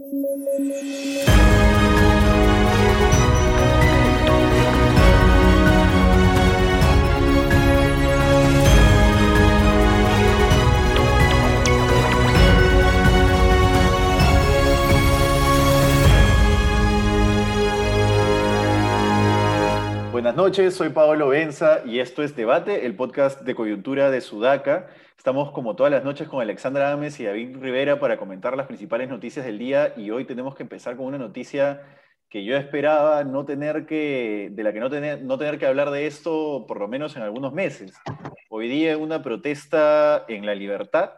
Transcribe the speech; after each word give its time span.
Thank 0.00 1.26
you. 2.16 2.21
Buenas 20.12 20.36
noches, 20.36 20.74
soy 20.74 20.90
Pablo 20.90 21.28
Benza 21.28 21.80
y 21.86 21.98
esto 21.98 22.22
es 22.22 22.36
Debate, 22.36 22.84
el 22.84 22.94
podcast 22.94 23.40
de 23.40 23.54
coyuntura 23.54 24.10
de 24.10 24.20
Sudaca. 24.20 24.88
Estamos 25.16 25.52
como 25.52 25.74
todas 25.74 25.90
las 25.90 26.04
noches 26.04 26.28
con 26.28 26.42
Alexandra 26.42 26.92
Ames 26.92 27.18
y 27.18 27.24
David 27.24 27.56
Rivera 27.56 27.98
para 27.98 28.18
comentar 28.18 28.54
las 28.54 28.66
principales 28.66 29.08
noticias 29.08 29.46
del 29.46 29.58
día 29.58 29.94
y 29.96 30.10
hoy 30.10 30.26
tenemos 30.26 30.54
que 30.54 30.64
empezar 30.64 30.98
con 30.98 31.06
una 31.06 31.16
noticia 31.16 31.80
que 32.28 32.44
yo 32.44 32.58
esperaba 32.58 33.24
no 33.24 33.46
tener 33.46 33.86
que, 33.86 34.50
de 34.52 34.62
la 34.62 34.74
que 34.74 34.80
no 34.80 34.90
tener, 34.90 35.22
no 35.22 35.38
tener 35.38 35.58
que 35.58 35.64
hablar 35.64 35.90
de 35.90 36.06
esto 36.06 36.66
por 36.68 36.78
lo 36.78 36.88
menos 36.88 37.16
en 37.16 37.22
algunos 37.22 37.54
meses. 37.54 37.94
Hoy 38.50 38.68
día 38.68 38.98
una 38.98 39.22
protesta 39.22 40.26
en 40.28 40.44
la 40.44 40.54
libertad, 40.54 41.12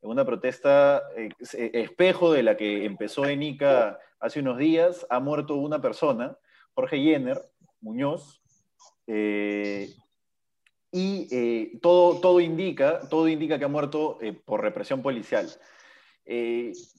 una 0.00 0.24
protesta 0.24 1.04
eh, 1.16 1.30
espejo 1.72 2.32
de 2.32 2.42
la 2.42 2.56
que 2.56 2.84
empezó 2.84 3.26
en 3.26 3.44
Ica 3.44 4.00
hace 4.18 4.40
unos 4.40 4.58
días, 4.58 5.06
ha 5.08 5.20
muerto 5.20 5.54
una 5.54 5.80
persona, 5.80 6.36
Jorge 6.74 6.98
Jenner, 6.98 7.40
Muñoz, 7.84 8.40
eh, 9.06 9.90
y 10.90 11.28
eh, 11.30 11.78
todo, 11.82 12.20
todo, 12.20 12.40
indica, 12.40 13.00
todo 13.08 13.28
indica 13.28 13.58
que 13.58 13.66
ha 13.66 13.68
muerto 13.68 14.18
eh, 14.22 14.32
por 14.32 14.62
represión 14.62 15.02
policial. 15.02 15.48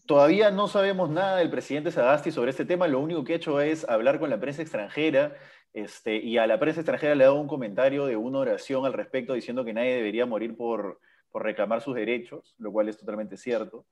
todavía 0.05 0.51
no 0.51 0.67
sabemos 0.67 1.09
nada 1.09 1.37
del 1.37 1.49
presidente 1.49 1.91
Sagasti 1.91 2.31
sobre 2.31 2.51
este 2.51 2.65
tema, 2.65 2.87
lo 2.87 2.99
único 2.99 3.23
que 3.23 3.33
ha 3.33 3.37
hecho 3.37 3.59
es 3.59 3.83
hablar 3.89 4.19
con 4.19 4.29
la 4.29 4.39
prensa 4.39 4.61
extranjera 4.61 5.35
este, 5.73 6.17
y 6.17 6.37
a 6.37 6.45
la 6.45 6.59
prensa 6.59 6.81
extranjera 6.81 7.15
le 7.15 7.23
ha 7.23 7.27
dado 7.27 7.39
un 7.41 7.47
comentario 7.47 8.05
de 8.05 8.15
una 8.15 8.39
oración 8.39 8.85
al 8.85 8.93
respecto 8.93 9.33
diciendo 9.33 9.65
que 9.65 9.73
nadie 9.73 9.95
debería 9.95 10.27
morir 10.27 10.55
por, 10.55 10.99
por 11.31 11.43
reclamar 11.43 11.81
sus 11.81 11.95
derechos, 11.95 12.55
lo 12.59 12.71
cual 12.71 12.89
es 12.89 12.97
totalmente 12.97 13.37
cierto 13.37 13.85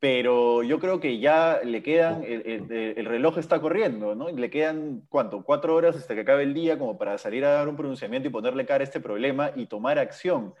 pero 0.00 0.62
yo 0.62 0.80
creo 0.80 0.98
que 0.98 1.18
ya 1.18 1.60
le 1.62 1.82
quedan, 1.82 2.24
el, 2.24 3.04
reloj 3.04 3.36
está 3.36 3.60
corriendo, 3.60 4.14
¿no? 4.14 4.30
Le 4.30 4.48
quedan, 4.48 5.02
¿cuánto? 5.10 5.42
Cuatro 5.42 5.74
horas 5.74 5.94
hasta 5.94 6.14
que 6.14 6.22
acabe 6.22 6.42
el 6.42 6.54
día 6.54 6.78
como 6.78 6.96
para 6.96 7.18
salir 7.18 7.44
a 7.44 7.50
dar 7.50 7.68
un 7.68 7.76
pronunciamiento 7.76 8.26
y 8.26 8.32
ponerle 8.32 8.64
cara 8.64 8.80
a 8.80 8.84
este 8.84 9.00
problema 9.00 9.52
y 9.54 9.66
tomar 9.66 9.98
acción. 9.98 10.54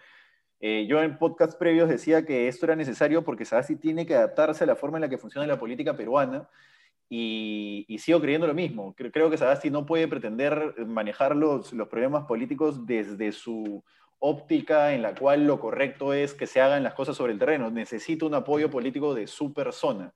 Eh, 0.60 0.86
yo 0.86 1.02
en 1.02 1.16
podcast 1.16 1.58
previos 1.58 1.88
decía 1.88 2.26
que 2.26 2.48
esto 2.48 2.66
era 2.66 2.76
necesario 2.76 3.24
porque 3.24 3.46
Sagasti 3.46 3.76
tiene 3.76 4.04
que 4.04 4.14
adaptarse 4.14 4.64
a 4.64 4.66
la 4.66 4.76
forma 4.76 4.98
en 4.98 5.02
la 5.02 5.08
que 5.08 5.16
funciona 5.16 5.46
la 5.46 5.58
política 5.58 5.96
peruana 5.96 6.46
y, 7.08 7.86
sigo 7.98 8.20
creyendo 8.20 8.46
lo 8.46 8.52
mismo. 8.54 8.94
Creo, 8.94 9.30
que 9.30 9.38
Sagasti 9.38 9.70
no 9.70 9.86
puede 9.86 10.06
pretender 10.06 10.74
manejar 10.86 11.34
los, 11.34 11.72
los 11.72 11.88
problemas 11.88 12.26
políticos 12.26 12.86
desde 12.86 13.32
su 13.32 13.82
óptica 14.20 14.92
en 14.92 15.02
la 15.02 15.14
cual 15.14 15.46
lo 15.46 15.58
correcto 15.58 16.12
es 16.12 16.34
que 16.34 16.46
se 16.46 16.60
hagan 16.60 16.84
las 16.84 16.94
cosas 16.94 17.16
sobre 17.16 17.32
el 17.32 17.38
terreno. 17.38 17.70
Necesito 17.70 18.26
un 18.26 18.34
apoyo 18.34 18.70
político 18.70 19.14
de 19.14 19.26
su 19.26 19.52
persona. 19.52 20.14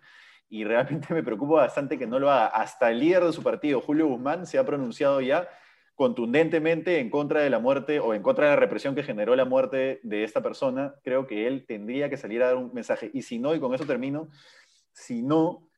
Y 0.49 0.65
realmente 0.65 1.09
me 1.15 1.23
preocupa 1.23 1.57
bastante 1.57 1.99
que 1.99 2.07
no 2.07 2.19
lo 2.19 2.31
haga. 2.31 2.47
Hasta 2.47 2.91
el 2.91 3.01
líder 3.01 3.25
de 3.25 3.33
su 3.33 3.43
partido, 3.43 3.81
Julio 3.81 4.07
Guzmán, 4.07 4.47
se 4.47 4.59
ha 4.59 4.65
pronunciado 4.65 5.21
ya 5.21 5.49
contundentemente 5.95 6.99
en 6.99 7.09
contra 7.09 7.41
de 7.41 7.51
la 7.51 7.59
muerte 7.59 8.01
o 8.01 8.15
en 8.15 8.23
contra 8.23 8.47
de 8.47 8.51
la 8.51 8.61
represión 8.61 8.95
que 8.95 9.03
generó 9.03 9.35
la 9.37 9.45
muerte 9.45 10.01
de 10.03 10.25
esta 10.25 10.43
persona. 10.43 10.95
Creo 11.03 11.27
que 11.27 11.47
él 11.47 11.65
tendría 11.67 12.11
que 12.11 12.17
salir 12.17 12.43
a 12.43 12.47
dar 12.47 12.57
un 12.57 12.73
mensaje. 12.75 13.11
Y 13.15 13.23
si 13.23 13.39
no, 13.39 13.55
y 13.55 13.61
con 13.61 13.75
eso 13.75 13.87
termino, 13.87 14.29
si 14.93 15.23
no, 15.23 15.69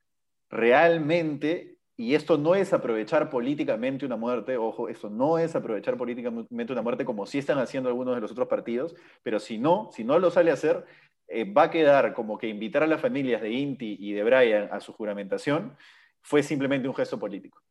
realmente 0.48 1.75
y 1.96 2.14
esto 2.14 2.36
no 2.36 2.54
es 2.54 2.72
aprovechar 2.72 3.30
políticamente 3.30 4.04
una 4.04 4.16
muerte, 4.16 4.56
ojo, 4.58 4.88
esto 4.88 5.08
no 5.08 5.38
es 5.38 5.56
aprovechar 5.56 5.96
políticamente 5.96 6.72
una 6.72 6.82
muerte 6.82 7.06
como 7.06 7.26
sí 7.26 7.38
están 7.38 7.58
haciendo 7.58 7.88
algunos 7.88 8.14
de 8.14 8.20
los 8.20 8.30
otros 8.30 8.48
partidos, 8.48 8.94
pero 9.22 9.40
si 9.40 9.56
no, 9.56 9.90
si 9.92 10.04
no 10.04 10.18
lo 10.18 10.30
sale 10.30 10.50
a 10.50 10.54
hacer, 10.54 10.84
eh, 11.28 11.50
va 11.50 11.64
a 11.64 11.70
quedar 11.70 12.12
como 12.12 12.36
que 12.36 12.48
invitar 12.48 12.82
a 12.82 12.86
las 12.86 13.00
familias 13.00 13.40
de 13.40 13.50
Inti 13.50 13.96
y 13.98 14.12
de 14.12 14.22
Brian 14.24 14.68
a 14.70 14.80
su 14.80 14.92
juramentación 14.92 15.76
fue 16.20 16.42
simplemente 16.42 16.86
un 16.86 16.94
gesto 16.94 17.18
político. 17.18 17.62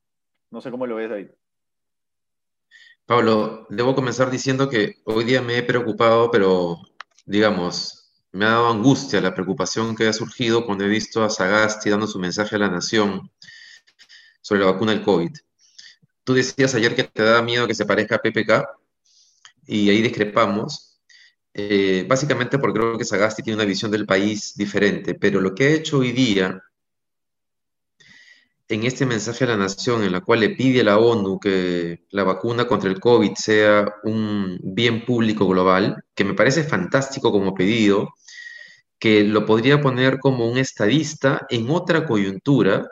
No 0.50 0.60
sé 0.60 0.72
cómo 0.72 0.88
lo 0.88 0.96
ves, 0.96 1.10
David. 1.10 1.28
Pablo, 3.06 3.68
debo 3.70 3.94
comenzar 3.94 4.32
diciendo 4.32 4.68
que 4.68 4.96
hoy 5.04 5.24
día 5.26 5.42
me 5.42 5.58
he 5.58 5.64
preocupado, 5.64 6.32
pero 6.32 6.80
digamos, 7.26 8.12
me 8.32 8.46
ha 8.46 8.50
dado 8.50 8.70
angustia 8.70 9.22
la 9.22 9.36
preocupación 9.36 9.96
que 9.96 10.08
ha 10.08 10.14
surgido 10.14 10.66
cuando 10.66 10.84
he 10.84 10.88
visto 10.88 11.24
a 11.24 11.30
Sagasti 11.30 11.92
dando 11.92 12.08
su 12.08 12.18
mensaje 12.18 12.56
a 12.56 12.60
la 12.60 12.70
nación 12.70 13.30
sobre 14.46 14.62
la 14.62 14.72
vacuna 14.72 14.92
del 14.92 15.02
COVID. 15.02 15.32
Tú 16.24 16.36
decías 16.36 16.76
ayer 16.76 16.96
que 16.96 17.06
te 17.06 17.24
da 17.24 17.42
miedo 17.42 17.66
que 17.66 17.74
se 17.74 17.84
parezca 17.84 18.18
a 18.18 18.22
PPK 18.22 18.70
y 19.66 19.90
ahí 19.90 20.04
discrepamos, 20.04 21.00
eh, 21.52 22.06
básicamente 22.08 22.60
porque 22.60 22.80
creo 22.80 22.96
que 22.96 23.06
Sagasti 23.06 23.42
tiene 23.42 23.56
una 23.56 23.66
visión 23.66 23.90
del 23.90 24.06
país 24.06 24.54
diferente, 24.56 25.16
pero 25.16 25.42
lo 25.42 25.56
que 25.56 25.64
ha 25.64 25.70
hecho 25.72 25.98
hoy 25.98 26.12
día 26.12 26.62
en 28.68 28.84
este 28.84 29.08
mensaje 29.08 29.46
a 29.46 29.48
la 29.48 29.58
nación 29.58 30.04
en 30.04 30.12
la 30.12 30.22
cual 30.22 30.42
le 30.42 30.50
pide 30.52 30.82
a 30.82 30.84
la 30.84 31.00
ONU 31.00 31.40
que 31.40 32.06
la 32.12 32.24
vacuna 32.24 32.68
contra 32.68 32.92
el 32.92 33.00
COVID 33.00 33.34
sea 33.34 33.96
un 34.04 34.60
bien 34.62 35.06
público 35.06 35.48
global, 35.48 36.04
que 36.14 36.24
me 36.24 36.36
parece 36.36 36.64
fantástico 36.64 37.32
como 37.32 37.56
pedido, 37.56 38.14
que 39.00 39.24
lo 39.24 39.44
podría 39.44 39.82
poner 39.82 40.20
como 40.20 40.48
un 40.48 40.60
estadista 40.60 41.48
en 41.50 41.68
otra 41.72 42.06
coyuntura, 42.06 42.88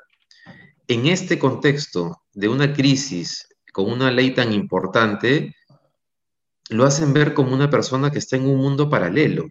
en 0.87 1.07
este 1.07 1.39
contexto 1.39 2.23
de 2.33 2.47
una 2.47 2.73
crisis 2.73 3.47
con 3.71 3.91
una 3.91 4.11
ley 4.11 4.31
tan 4.31 4.53
importante, 4.53 5.55
lo 6.69 6.85
hacen 6.85 7.13
ver 7.13 7.33
como 7.33 7.53
una 7.53 7.69
persona 7.69 8.11
que 8.11 8.19
está 8.19 8.35
en 8.35 8.45
un 8.45 8.57
mundo 8.57 8.89
paralelo 8.89 9.49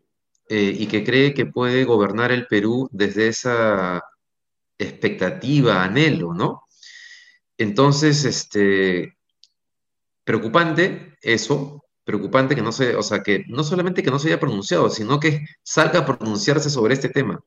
eh, 0.48 0.76
y 0.78 0.86
que 0.86 1.04
cree 1.04 1.34
que 1.34 1.46
puede 1.46 1.84
gobernar 1.84 2.32
el 2.32 2.46
Perú 2.46 2.88
desde 2.92 3.28
esa 3.28 4.02
expectativa, 4.78 5.82
anhelo, 5.82 6.34
¿no? 6.34 6.62
Entonces, 7.58 8.24
este, 8.24 9.16
preocupante 10.24 11.16
eso, 11.22 11.84
preocupante 12.04 12.54
que 12.54 12.62
no 12.62 12.72
se, 12.72 12.96
o 12.96 13.02
sea, 13.02 13.22
que 13.22 13.44
no 13.48 13.64
solamente 13.64 14.02
que 14.02 14.10
no 14.10 14.18
se 14.18 14.28
haya 14.28 14.40
pronunciado, 14.40 14.90
sino 14.90 15.20
que 15.20 15.44
salga 15.62 16.00
a 16.00 16.06
pronunciarse 16.06 16.70
sobre 16.70 16.94
este 16.94 17.08
tema, 17.08 17.42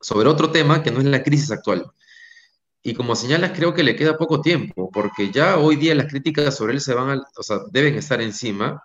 sobre 0.00 0.28
otro 0.28 0.50
tema 0.50 0.82
que 0.82 0.90
no 0.90 1.00
es 1.00 1.06
la 1.06 1.22
crisis 1.22 1.50
actual. 1.50 1.90
Y 2.88 2.94
como 2.94 3.14
señalas, 3.14 3.52
creo 3.54 3.74
que 3.74 3.82
le 3.82 3.94
queda 3.94 4.16
poco 4.16 4.40
tiempo, 4.40 4.90
porque 4.90 5.30
ya 5.30 5.58
hoy 5.58 5.76
día 5.76 5.94
las 5.94 6.06
críticas 6.06 6.56
sobre 6.56 6.72
él 6.72 6.80
se 6.80 6.94
van 6.94 7.20
o 7.36 7.42
sea, 7.42 7.58
deben 7.70 7.96
estar 7.96 8.22
encima, 8.22 8.82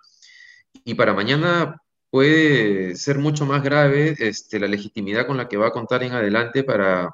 y 0.83 0.95
para 0.95 1.13
mañana 1.13 1.81
puede 2.09 2.97
ser 2.97 3.17
mucho 3.17 3.45
más 3.45 3.63
grave 3.63 4.13
este, 4.19 4.59
la 4.59 4.67
legitimidad 4.67 5.25
con 5.25 5.37
la 5.37 5.47
que 5.47 5.55
va 5.55 5.67
a 5.67 5.71
contar 5.71 6.03
en 6.03 6.11
adelante 6.11 6.65
para, 6.65 7.11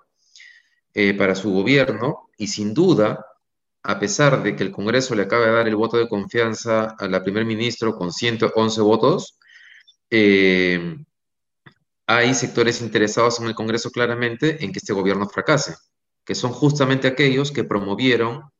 eh, 0.95 1.13
para 1.13 1.35
su 1.35 1.51
gobierno, 1.51 2.29
y 2.39 2.47
sin 2.47 2.73
duda, 2.73 3.23
a 3.83 3.99
pesar 3.99 4.41
de 4.41 4.55
que 4.55 4.63
el 4.63 4.71
Congreso 4.71 5.13
le 5.13 5.21
acaba 5.21 5.45
de 5.45 5.51
dar 5.51 5.67
el 5.67 5.75
voto 5.75 5.97
de 5.97 6.09
confianza 6.09 6.95
a 6.97 7.07
la 7.07 7.21
primer 7.21 7.45
ministro 7.45 7.95
con 7.95 8.11
111 8.11 8.81
votos, 8.81 9.37
eh, 10.09 10.97
hay 12.07 12.33
sectores 12.33 12.81
interesados 12.81 13.39
en 13.39 13.45
el 13.45 13.53
Congreso 13.53 13.91
claramente 13.91 14.65
en 14.65 14.71
que 14.71 14.79
este 14.79 14.93
gobierno 14.93 15.29
fracase 15.29 15.75
que 16.29 16.35
son 16.35 16.51
justamente 16.51 17.07
aquellos 17.07 17.51
que 17.51 17.63
promovieron 17.63 18.51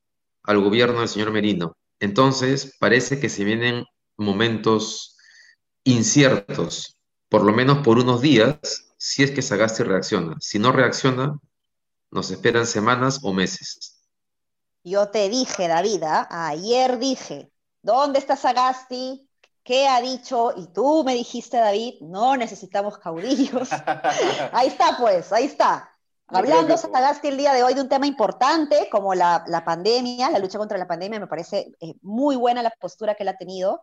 al 0.41 0.59
gobierno 0.59 1.02
del 1.02 1.07
señor 1.07 1.30
Merino. 1.30 1.78
Entonces, 2.00 2.75
parece 2.80 3.19
que 3.19 3.30
se 3.30 3.44
vienen 3.44 3.85
momentos 4.18 5.16
inciertos, 5.84 6.97
por 7.30 7.44
lo 7.44 7.53
menos 7.53 7.85
por 7.85 8.00
unos 8.00 8.22
días, 8.22 8.57
si 8.97 9.22
es 9.22 9.30
que 9.30 9.44
Sagasti 9.44 9.84
reacciona. 9.84 10.35
Si 10.40 10.57
no 10.57 10.72
reacciona, 10.72 11.38
nos 12.09 12.31
esperan 12.31 12.66
semanas 12.66 13.19
o 13.21 13.33
meses. 13.33 14.01
Yo 14.83 15.10
te 15.10 15.30
dije, 15.30 15.68
David, 15.68 16.01
¿ah? 16.06 16.27
ayer 16.31 16.98
dije, 16.98 17.51
¿dónde 17.83 18.18
está 18.18 18.36
Sagasti? 18.36 19.30
¿Qué 19.62 19.88
ha 19.88 20.01
dicho? 20.01 20.54
Y 20.57 20.74
tú 20.74 21.04
me 21.04 21.13
dijiste, 21.13 21.57
David, 21.57 22.01
no 22.01 22.36
necesitamos 22.36 22.98
caudillos. 22.98 23.69
ahí 24.54 24.69
está, 24.69 24.98
pues, 24.98 25.31
ahí 25.31 25.45
está. 25.45 25.88
Hablando, 26.31 26.78
Sagasti, 26.78 27.28
el 27.28 27.38
día 27.38 27.54
de 27.54 27.64
hoy 27.64 27.74
de 27.74 27.81
un 27.81 27.90
tema 27.90 28.06
importante 28.06 28.88
como 28.92 29.16
la, 29.16 29.64
pandemia, 29.66 30.30
la 30.30 30.40
lucha 30.40 30.60
contra 30.60 30.78
la 30.78 30.88
pandemia, 30.88 31.20
me 31.20 31.28
parece 31.28 31.72
eh, 31.80 31.96
muy 32.02 32.36
buena 32.36 32.62
la 32.62 32.72
postura 32.80 33.16
que 33.16 33.24
él 33.24 33.30
ha 33.30 33.38
tenido, 33.38 33.81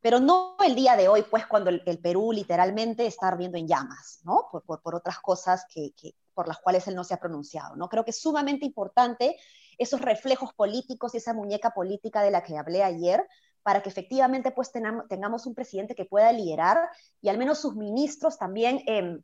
pero 0.00 0.18
no 0.18 0.56
el 0.64 0.74
día 0.74 0.96
de 0.96 1.08
hoy, 1.08 1.22
pues 1.22 1.46
cuando 1.46 1.70
el, 1.70 1.98
Perú 2.02 2.32
literalmente 2.32 3.06
está 3.06 3.28
ardiendo 3.28 3.58
en 3.58 3.68
llamas, 3.68 4.20
¿no? 4.24 4.48
Por, 4.50 4.82
por, 4.82 4.94
otras 4.94 5.18
cosas 5.20 5.64
que, 5.72 5.92
por 6.34 6.48
las 6.48 6.58
cuales 6.58 6.86
él 6.88 6.94
no 6.94 7.04
se 7.04 7.14
ha 7.14 7.20
pronunciado, 7.20 7.76
¿no? 7.76 7.88
Creo 7.88 8.04
que 8.04 8.10
es 8.10 8.20
sumamente 8.20 8.66
importante 8.66 9.36
esos 9.78 10.00
reflejos 10.00 10.52
políticos 10.52 11.14
y 11.14 11.18
esa 11.18 11.32
muñeca 11.32 11.70
política 11.70 12.22
de 12.22 12.30
la 12.30 12.42
que 12.42 12.58
hablé 12.58 12.82
ayer, 12.82 13.26
para 13.62 13.82
que 13.82 13.88
efectivamente 13.88 14.50
pues 14.50 14.70
tengamos 14.72 15.46
un 15.46 15.54
presidente 15.54 15.94
que 15.94 16.04
pueda 16.04 16.30
liderar 16.32 16.90
y 17.22 17.28
al 17.28 17.38
menos 17.38 17.60
sus 17.60 17.76
ministros 17.76 18.36
también... 18.36 18.82
Eh, 18.86 19.20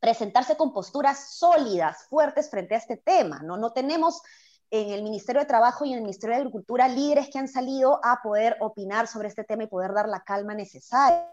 presentarse 0.00 0.56
con 0.56 0.72
posturas 0.72 1.36
sólidas, 1.36 2.06
fuertes 2.08 2.50
frente 2.50 2.74
a 2.74 2.78
este 2.78 2.96
tema. 2.96 3.40
No, 3.42 3.56
no 3.56 3.72
tenemos 3.72 4.22
en 4.70 4.90
el 4.90 5.02
Ministerio 5.02 5.40
de 5.40 5.46
Trabajo 5.46 5.84
y 5.84 5.92
en 5.92 5.98
el 5.98 6.02
Ministerio 6.02 6.36
de 6.36 6.42
Agricultura 6.42 6.88
líderes 6.88 7.30
que 7.30 7.38
han 7.38 7.48
salido 7.48 8.00
a 8.04 8.20
poder 8.22 8.56
opinar 8.60 9.06
sobre 9.06 9.28
este 9.28 9.44
tema 9.44 9.64
y 9.64 9.68
poder 9.68 9.94
dar 9.94 10.08
la 10.08 10.20
calma 10.20 10.54
necesaria. 10.54 11.26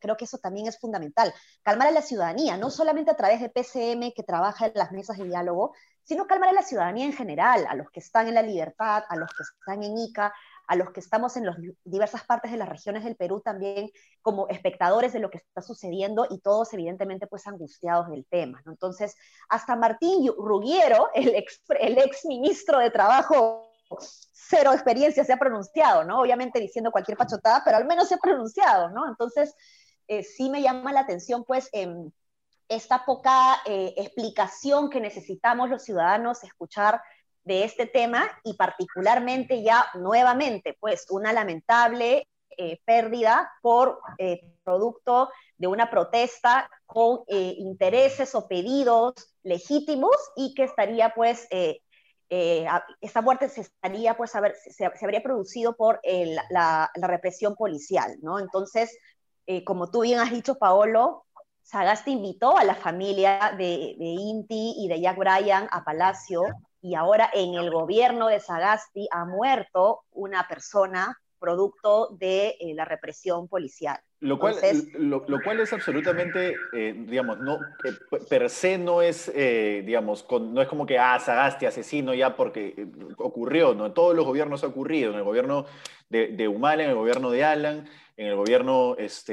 Creo 0.00 0.16
que 0.16 0.24
eso 0.24 0.38
también 0.38 0.68
es 0.68 0.78
fundamental. 0.78 1.34
Calmar 1.62 1.88
a 1.88 1.92
la 1.92 2.02
ciudadanía, 2.02 2.56
no 2.56 2.70
solamente 2.70 3.10
a 3.10 3.16
través 3.16 3.40
de 3.40 3.48
PCM 3.48 4.12
que 4.14 4.22
trabaja 4.22 4.66
en 4.66 4.72
las 4.74 4.92
mesas 4.92 5.18
de 5.18 5.24
diálogo, 5.24 5.74
sino 6.04 6.26
calmar 6.26 6.50
a 6.50 6.52
la 6.52 6.62
ciudadanía 6.62 7.06
en 7.06 7.12
general, 7.12 7.66
a 7.68 7.74
los 7.74 7.90
que 7.90 8.00
están 8.00 8.28
en 8.28 8.34
la 8.34 8.42
libertad, 8.42 9.02
a 9.08 9.16
los 9.16 9.30
que 9.30 9.42
están 9.42 9.82
en 9.82 9.96
ICA, 9.96 10.32
a 10.70 10.76
los 10.76 10.92
que 10.92 11.00
estamos 11.00 11.36
en 11.36 11.46
las 11.46 11.56
diversas 11.82 12.24
partes 12.24 12.52
de 12.52 12.56
las 12.56 12.68
regiones 12.68 13.02
del 13.02 13.16
Perú 13.16 13.40
también 13.40 13.90
como 14.22 14.46
espectadores 14.46 15.12
de 15.12 15.18
lo 15.18 15.28
que 15.28 15.38
está 15.38 15.62
sucediendo 15.62 16.28
y 16.30 16.38
todos 16.38 16.72
evidentemente 16.72 17.26
pues 17.26 17.44
angustiados 17.48 18.08
del 18.08 18.24
tema. 18.26 18.62
Entonces, 18.64 19.16
hasta 19.48 19.74
Martín 19.74 20.30
Rugiero, 20.38 21.08
el 21.14 21.34
ex, 21.34 22.24
ministro 22.24 22.78
de 22.78 22.92
Trabajo 22.92 23.68
cero 24.30 24.72
experiencia 24.72 25.24
se 25.24 25.32
ha 25.32 25.38
pronunciado, 25.38 26.04
¿no? 26.04 26.20
Obviamente 26.20 26.60
diciendo 26.60 26.92
cualquier 26.92 27.18
pachotada, 27.18 27.62
pero 27.64 27.76
al 27.76 27.86
menos 27.86 28.06
se 28.06 28.14
ha 28.14 28.18
pronunciado, 28.18 28.90
¿no? 28.90 29.08
Entonces, 29.08 29.52
eh, 30.06 30.22
sí 30.22 30.50
me 30.50 30.62
llama 30.62 30.92
la 30.92 31.00
atención, 31.00 31.44
pues, 31.44 31.68
esta 32.68 33.04
poca 33.04 33.60
eh, 33.66 33.92
explicación 33.96 34.88
que 34.88 35.00
necesitamos 35.00 35.68
los 35.68 35.82
ciudadanos 35.82 36.44
escuchar 36.44 37.02
de 37.50 37.64
este 37.64 37.86
tema 37.86 38.30
y 38.44 38.54
particularmente 38.54 39.60
ya 39.64 39.84
nuevamente, 39.94 40.76
pues 40.78 41.06
una 41.10 41.32
lamentable 41.32 42.28
eh, 42.56 42.78
pérdida 42.84 43.50
por 43.60 43.98
eh, 44.18 44.54
producto 44.62 45.30
de 45.58 45.66
una 45.66 45.90
protesta 45.90 46.70
con 46.86 47.22
eh, 47.26 47.56
intereses 47.58 48.36
o 48.36 48.46
pedidos 48.46 49.14
legítimos 49.42 50.14
y 50.36 50.54
que 50.54 50.62
estaría 50.62 51.12
pues, 51.12 51.48
esta 52.30 53.20
muerte 53.20 53.48
se 53.48 53.62
estaría 53.62 54.16
pues, 54.16 54.36
a 54.36 54.40
ver, 54.40 54.54
se, 54.54 54.84
habría 54.84 55.20
producido 55.20 55.74
por 55.74 56.00
la, 56.04 56.88
la, 56.94 57.06
represión 57.08 57.56
policial, 57.56 58.16
¿no? 58.22 58.38
Entonces, 58.38 58.96
como 59.66 59.90
tú 59.90 60.02
bien 60.02 60.20
has 60.20 60.30
dicho, 60.30 60.54
Paolo, 60.54 61.24
Sagasti 61.62 62.12
invitó 62.12 62.56
a 62.56 62.62
la 62.62 62.76
familia 62.76 63.56
de, 63.58 63.96
de 63.98 64.04
Inti 64.04 64.74
y 64.78 64.86
de 64.86 65.00
Jack 65.00 65.18
Bryan 65.18 65.66
a 65.72 65.82
Palacio 65.82 66.44
y 66.82 66.94
ahora 66.94 67.30
en 67.32 67.54
el 67.54 67.70
gobierno 67.70 68.28
de 68.28 68.40
Sagasti 68.40 69.08
ha 69.10 69.24
muerto 69.24 70.02
una 70.12 70.46
persona 70.48 71.18
producto 71.38 72.08
de 72.18 72.56
eh, 72.60 72.74
la 72.74 72.84
represión 72.84 73.48
policial. 73.48 73.98
Lo 74.20 74.38
cual, 74.38 74.56
lo, 74.98 75.24
cual 75.42 75.60
es 75.60 75.72
absolutamente, 75.72 76.54
eh, 76.74 76.94
digamos, 76.94 77.38
no, 77.38 77.58
per 78.28 78.50
se 78.50 78.76
no 78.76 79.00
es, 79.00 79.32
eh, 79.34 79.82
digamos, 79.84 80.26
no 80.30 80.60
es 80.60 80.68
como 80.68 80.84
que, 80.84 80.98
ah, 80.98 81.18
Sagasti 81.18 81.64
asesino 81.64 82.12
ya 82.12 82.36
porque 82.36 82.86
ocurrió, 83.16 83.74
¿no? 83.74 83.86
En 83.86 83.94
todos 83.94 84.14
los 84.14 84.26
gobiernos 84.26 84.62
ha 84.62 84.66
ocurrido, 84.66 85.12
en 85.12 85.18
el 85.18 85.24
gobierno 85.24 85.64
de, 86.10 86.28
de 86.28 86.48
Humala, 86.48 86.82
en 86.82 86.90
el 86.90 86.96
gobierno 86.96 87.30
de 87.30 87.44
Alan, 87.44 87.88
en 88.20 88.26
el 88.26 88.36
gobierno 88.36 88.96
este, 88.98 89.32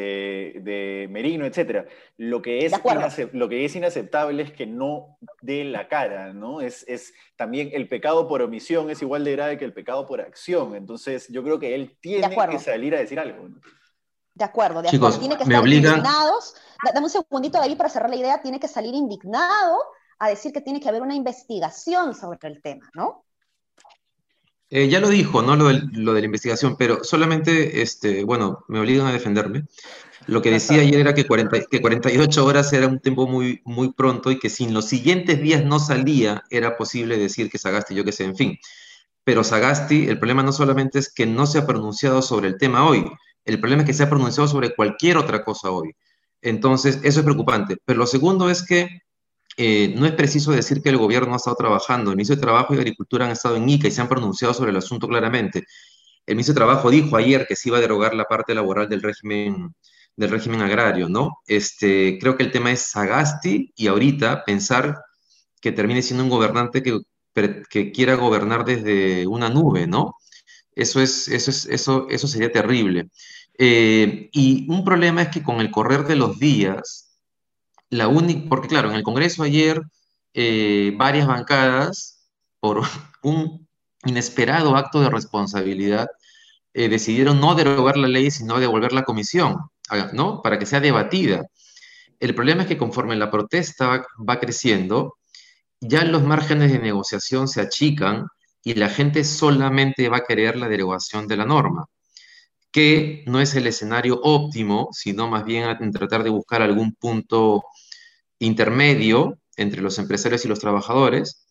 de 0.61 1.09
Merino, 1.11 1.45
etc. 1.45 1.89
Lo 2.15 2.41
que, 2.41 2.65
es 2.65 2.71
lo 3.33 3.49
que 3.49 3.65
es 3.65 3.75
inaceptable 3.75 4.41
es 4.43 4.53
que 4.53 4.65
no 4.65 5.17
dé 5.41 5.65
la 5.65 5.89
cara, 5.89 6.31
¿no? 6.31 6.61
Es, 6.61 6.85
es, 6.87 7.13
también 7.35 7.69
el 7.73 7.89
pecado 7.89 8.29
por 8.29 8.41
omisión 8.41 8.89
es 8.89 9.01
igual 9.01 9.25
de 9.25 9.33
grave 9.33 9.57
que 9.57 9.65
el 9.65 9.73
pecado 9.73 10.05
por 10.05 10.21
acción. 10.21 10.73
Entonces, 10.73 11.27
yo 11.27 11.43
creo 11.43 11.59
que 11.59 11.75
él 11.75 11.97
tiene 11.99 12.33
que 12.49 12.59
salir 12.59 12.95
a 12.95 12.99
decir 12.99 13.19
algo. 13.19 13.49
De 14.33 14.45
acuerdo, 14.45 14.81
de 14.81 14.87
acuerdo. 14.87 15.19
Tiene 15.19 15.35
que 15.35 15.43
estar 15.43 15.67
indignados. 15.67 16.55
Dame 16.93 17.07
un 17.07 17.09
segundito 17.09 17.59
ahí 17.59 17.75
para 17.75 17.89
cerrar 17.89 18.09
la 18.09 18.15
idea. 18.15 18.41
Tiene 18.41 18.57
que 18.57 18.69
salir 18.69 18.95
indignado 18.95 19.79
a 20.17 20.29
decir 20.29 20.53
que 20.53 20.61
tiene 20.61 20.79
que 20.79 20.87
haber 20.87 21.01
una 21.01 21.13
investigación 21.13 22.15
sobre 22.15 22.39
el 22.43 22.61
tema, 22.61 22.89
¿no? 22.93 23.25
Eh, 24.69 24.89
ya 24.89 24.99
lo 24.99 25.09
dijo, 25.09 25.41
¿no? 25.41 25.55
Lo 25.55 25.71
lo 25.71 26.13
de, 26.13 26.21
la 26.21 26.25
investigación, 26.25 26.75
pero 26.77 27.03
solamente, 27.03 27.81
este, 27.81 28.23
bueno, 28.25 28.65
me 28.67 28.79
obligan 28.79 29.07
a 29.07 29.13
defenderme. 29.13 29.65
Lo 30.25 30.41
que 30.41 30.51
decía 30.51 30.81
ayer 30.81 30.99
era 30.99 31.13
que, 31.13 31.25
40, 31.25 31.65
que 31.71 31.81
48 31.81 32.45
horas 32.45 32.73
era 32.73 32.87
un 32.87 32.99
tiempo 32.99 33.27
muy, 33.27 33.61
muy 33.63 33.93
pronto 33.93 34.29
y 34.29 34.39
que 34.39 34.49
si 34.49 34.65
en 34.65 34.73
los 34.73 34.85
siguientes 34.85 35.41
días 35.41 35.63
no 35.63 35.79
salía, 35.79 36.43
era 36.49 36.75
posible 36.77 37.17
decir 37.17 37.49
que 37.49 37.57
Sagasti, 37.57 37.95
yo 37.95 38.03
qué 38.03 38.11
sé, 38.11 38.25
en 38.25 38.35
fin. 38.35 38.59
Pero 39.23 39.43
Sagasti, 39.43 40.07
el 40.07 40.19
problema 40.19 40.43
no 40.43 40.51
solamente 40.51 40.99
es 40.99 41.13
que 41.13 41.25
no 41.25 41.47
se 41.47 41.59
ha 41.59 41.67
pronunciado 41.67 42.21
sobre 42.21 42.49
el 42.49 42.57
tema 42.57 42.85
hoy, 42.85 43.05
el 43.45 43.59
problema 43.59 43.83
es 43.83 43.87
que 43.87 43.93
se 43.93 44.03
ha 44.03 44.09
pronunciado 44.09 44.49
sobre 44.49 44.75
cualquier 44.75 45.17
otra 45.17 45.43
cosa 45.45 45.71
hoy. 45.71 45.93
Entonces, 46.41 46.99
eso 47.03 47.19
es 47.19 47.23
preocupante. 47.23 47.77
Pero 47.85 47.99
lo 47.99 48.07
segundo 48.07 48.49
es 48.49 48.63
que 48.63 49.01
eh, 49.57 49.93
no 49.97 50.05
es 50.05 50.13
preciso 50.13 50.51
decir 50.51 50.81
que 50.83 50.89
el 50.89 50.97
gobierno 50.97 51.33
ha 51.33 51.37
estado 51.37 51.55
trabajando. 51.55 52.11
El 52.11 52.17
ministro 52.17 52.35
de 52.35 52.41
Trabajo 52.43 52.75
y 52.75 52.77
Agricultura 52.77 53.25
han 53.25 53.31
estado 53.31 53.55
en 53.55 53.67
ICA 53.67 53.87
y 53.87 53.91
se 53.91 54.01
han 54.01 54.07
pronunciado 54.07 54.53
sobre 54.53 54.71
el 54.71 54.77
asunto 54.77 55.07
claramente. 55.07 55.65
El 56.27 56.35
ministro 56.35 56.53
de 56.53 56.59
Trabajo 56.59 56.91
dijo 56.91 57.17
ayer 57.17 57.47
que 57.47 57.55
se 57.55 57.69
iba 57.69 57.79
a 57.79 57.81
derogar 57.81 58.13
la 58.13 58.25
parte 58.25 58.53
laboral 58.53 58.87
del 58.87 59.01
régimen, 59.01 59.73
del 60.15 60.29
régimen 60.29 60.61
agrario, 60.61 61.09
¿no? 61.09 61.39
Este, 61.47 62.19
creo 62.19 62.37
que 62.37 62.43
el 62.43 62.51
tema 62.51 62.71
es 62.71 62.81
Sagasti 62.81 63.73
y 63.75 63.87
ahorita 63.87 64.45
pensar 64.45 64.99
que 65.61 65.71
termine 65.71 66.01
siendo 66.03 66.23
un 66.23 66.29
gobernante 66.29 66.83
que, 66.83 66.99
que 67.69 67.91
quiera 67.91 68.15
gobernar 68.15 68.65
desde 68.65 69.25
una 69.27 69.49
nube, 69.49 69.87
¿no? 69.87 70.15
Eso, 70.75 71.01
es, 71.01 71.27
eso, 71.29 71.49
es, 71.49 71.65
eso, 71.65 72.07
eso 72.09 72.27
sería 72.27 72.51
terrible. 72.51 73.09
Eh, 73.57 74.29
y 74.31 74.67
un 74.69 74.83
problema 74.85 75.23
es 75.23 75.29
que 75.29 75.41
con 75.43 75.59
el 75.61 75.71
correr 75.71 76.05
de 76.05 76.15
los 76.15 76.37
días, 76.39 77.06
la 77.89 78.07
única, 78.07 78.49
porque 78.49 78.67
claro, 78.67 78.89
en 78.89 78.95
el 78.95 79.03
Congreso 79.03 79.43
ayer 79.43 79.81
eh, 80.33 80.93
varias 80.95 81.27
bancadas, 81.27 82.29
por 82.59 82.81
un 83.23 83.67
inesperado 84.05 84.75
acto 84.75 85.01
de 85.01 85.09
responsabilidad, 85.09 86.07
eh, 86.73 86.89
decidieron 86.89 87.39
no 87.39 87.55
derogar 87.55 87.97
la 87.97 88.07
ley, 88.07 88.29
sino 88.31 88.59
devolver 88.59 88.93
la 88.93 89.03
comisión, 89.03 89.57
¿no? 90.13 90.41
Para 90.41 90.59
que 90.59 90.65
sea 90.65 90.79
debatida. 90.79 91.47
El 92.19 92.35
problema 92.35 92.63
es 92.63 92.67
que 92.67 92.77
conforme 92.77 93.15
la 93.15 93.31
protesta 93.31 94.05
va 94.27 94.39
creciendo, 94.39 95.17
ya 95.79 96.03
los 96.03 96.23
márgenes 96.23 96.71
de 96.71 96.79
negociación 96.79 97.47
se 97.47 97.61
achican 97.61 98.27
y 98.63 98.75
la 98.75 98.89
gente 98.89 99.23
solamente 99.23 100.09
va 100.09 100.17
a 100.17 100.25
querer 100.25 100.57
la 100.57 100.67
derogación 100.67 101.27
de 101.27 101.37
la 101.37 101.45
norma 101.45 101.87
que 102.71 103.23
no 103.27 103.39
es 103.39 103.55
el 103.55 103.67
escenario 103.67 104.19
óptimo, 104.21 104.89
sino 104.91 105.27
más 105.27 105.45
bien 105.45 105.65
en 105.79 105.91
tratar 105.91 106.23
de 106.23 106.29
buscar 106.29 106.61
algún 106.61 106.93
punto 106.93 107.63
intermedio 108.39 109.37
entre 109.55 109.81
los 109.81 109.97
empresarios 109.99 110.45
y 110.45 110.47
los 110.47 110.59
trabajadores, 110.59 111.47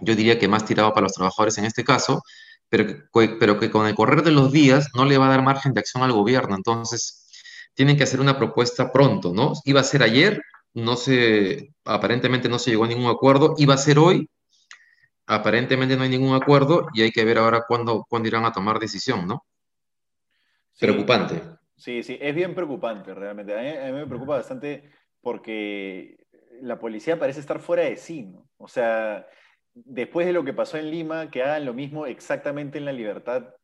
yo 0.00 0.16
diría 0.16 0.38
que 0.38 0.48
más 0.48 0.64
tirado 0.64 0.92
para 0.92 1.04
los 1.04 1.12
trabajadores 1.14 1.58
en 1.58 1.64
este 1.64 1.84
caso, 1.84 2.22
pero 2.68 2.86
que, 2.86 3.36
pero 3.38 3.58
que 3.60 3.70
con 3.70 3.86
el 3.86 3.94
correr 3.94 4.22
de 4.22 4.32
los 4.32 4.50
días 4.52 4.88
no 4.94 5.04
le 5.04 5.18
va 5.18 5.26
a 5.26 5.30
dar 5.30 5.42
margen 5.42 5.74
de 5.74 5.80
acción 5.80 6.02
al 6.02 6.12
gobierno. 6.12 6.56
Entonces, 6.56 7.28
tienen 7.74 7.96
que 7.96 8.04
hacer 8.04 8.20
una 8.20 8.36
propuesta 8.36 8.92
pronto, 8.92 9.32
¿no? 9.32 9.52
Iba 9.64 9.80
a 9.80 9.84
ser 9.84 10.02
ayer, 10.02 10.42
no 10.74 10.96
se, 10.96 11.72
aparentemente 11.84 12.48
no 12.48 12.58
se 12.58 12.70
llegó 12.70 12.84
a 12.84 12.88
ningún 12.88 13.10
acuerdo, 13.10 13.54
iba 13.58 13.74
a 13.74 13.78
ser 13.78 13.98
hoy, 13.98 14.28
aparentemente 15.26 15.96
no 15.96 16.02
hay 16.02 16.10
ningún 16.10 16.34
acuerdo 16.34 16.88
y 16.94 17.02
hay 17.02 17.12
que 17.12 17.24
ver 17.24 17.38
ahora 17.38 17.64
cuándo, 17.66 18.04
cuándo 18.08 18.28
irán 18.28 18.44
a 18.44 18.52
tomar 18.52 18.78
decisión, 18.78 19.26
¿no? 19.26 19.44
Preocupante. 20.78 21.40
Sí, 21.76 22.02
sí, 22.02 22.18
es 22.20 22.34
bien 22.34 22.54
preocupante 22.54 23.14
realmente. 23.14 23.54
A 23.54 23.86
mí, 23.86 23.92
me 23.92 24.06
preocupa 24.06 24.36
bastante 24.36 24.90
porque 25.20 26.26
la 26.60 26.78
policía 26.78 27.18
parece 27.18 27.40
estar 27.40 27.60
fuera 27.60 27.84
de 27.84 27.96
sí, 27.96 28.22
¿no? 28.22 28.48
O 28.58 28.68
sea, 28.68 29.26
después 29.74 30.26
de 30.26 30.32
lo 30.32 30.44
que 30.44 30.52
pasó 30.52 30.78
en 30.78 30.90
Lima, 30.90 31.30
que 31.30 31.42
hagan 31.42 31.64
lo 31.64 31.74
mismo 31.74 32.06
exactamente 32.06 32.78
en 32.78 32.84
la 32.84 32.92
libertad, 32.92 33.54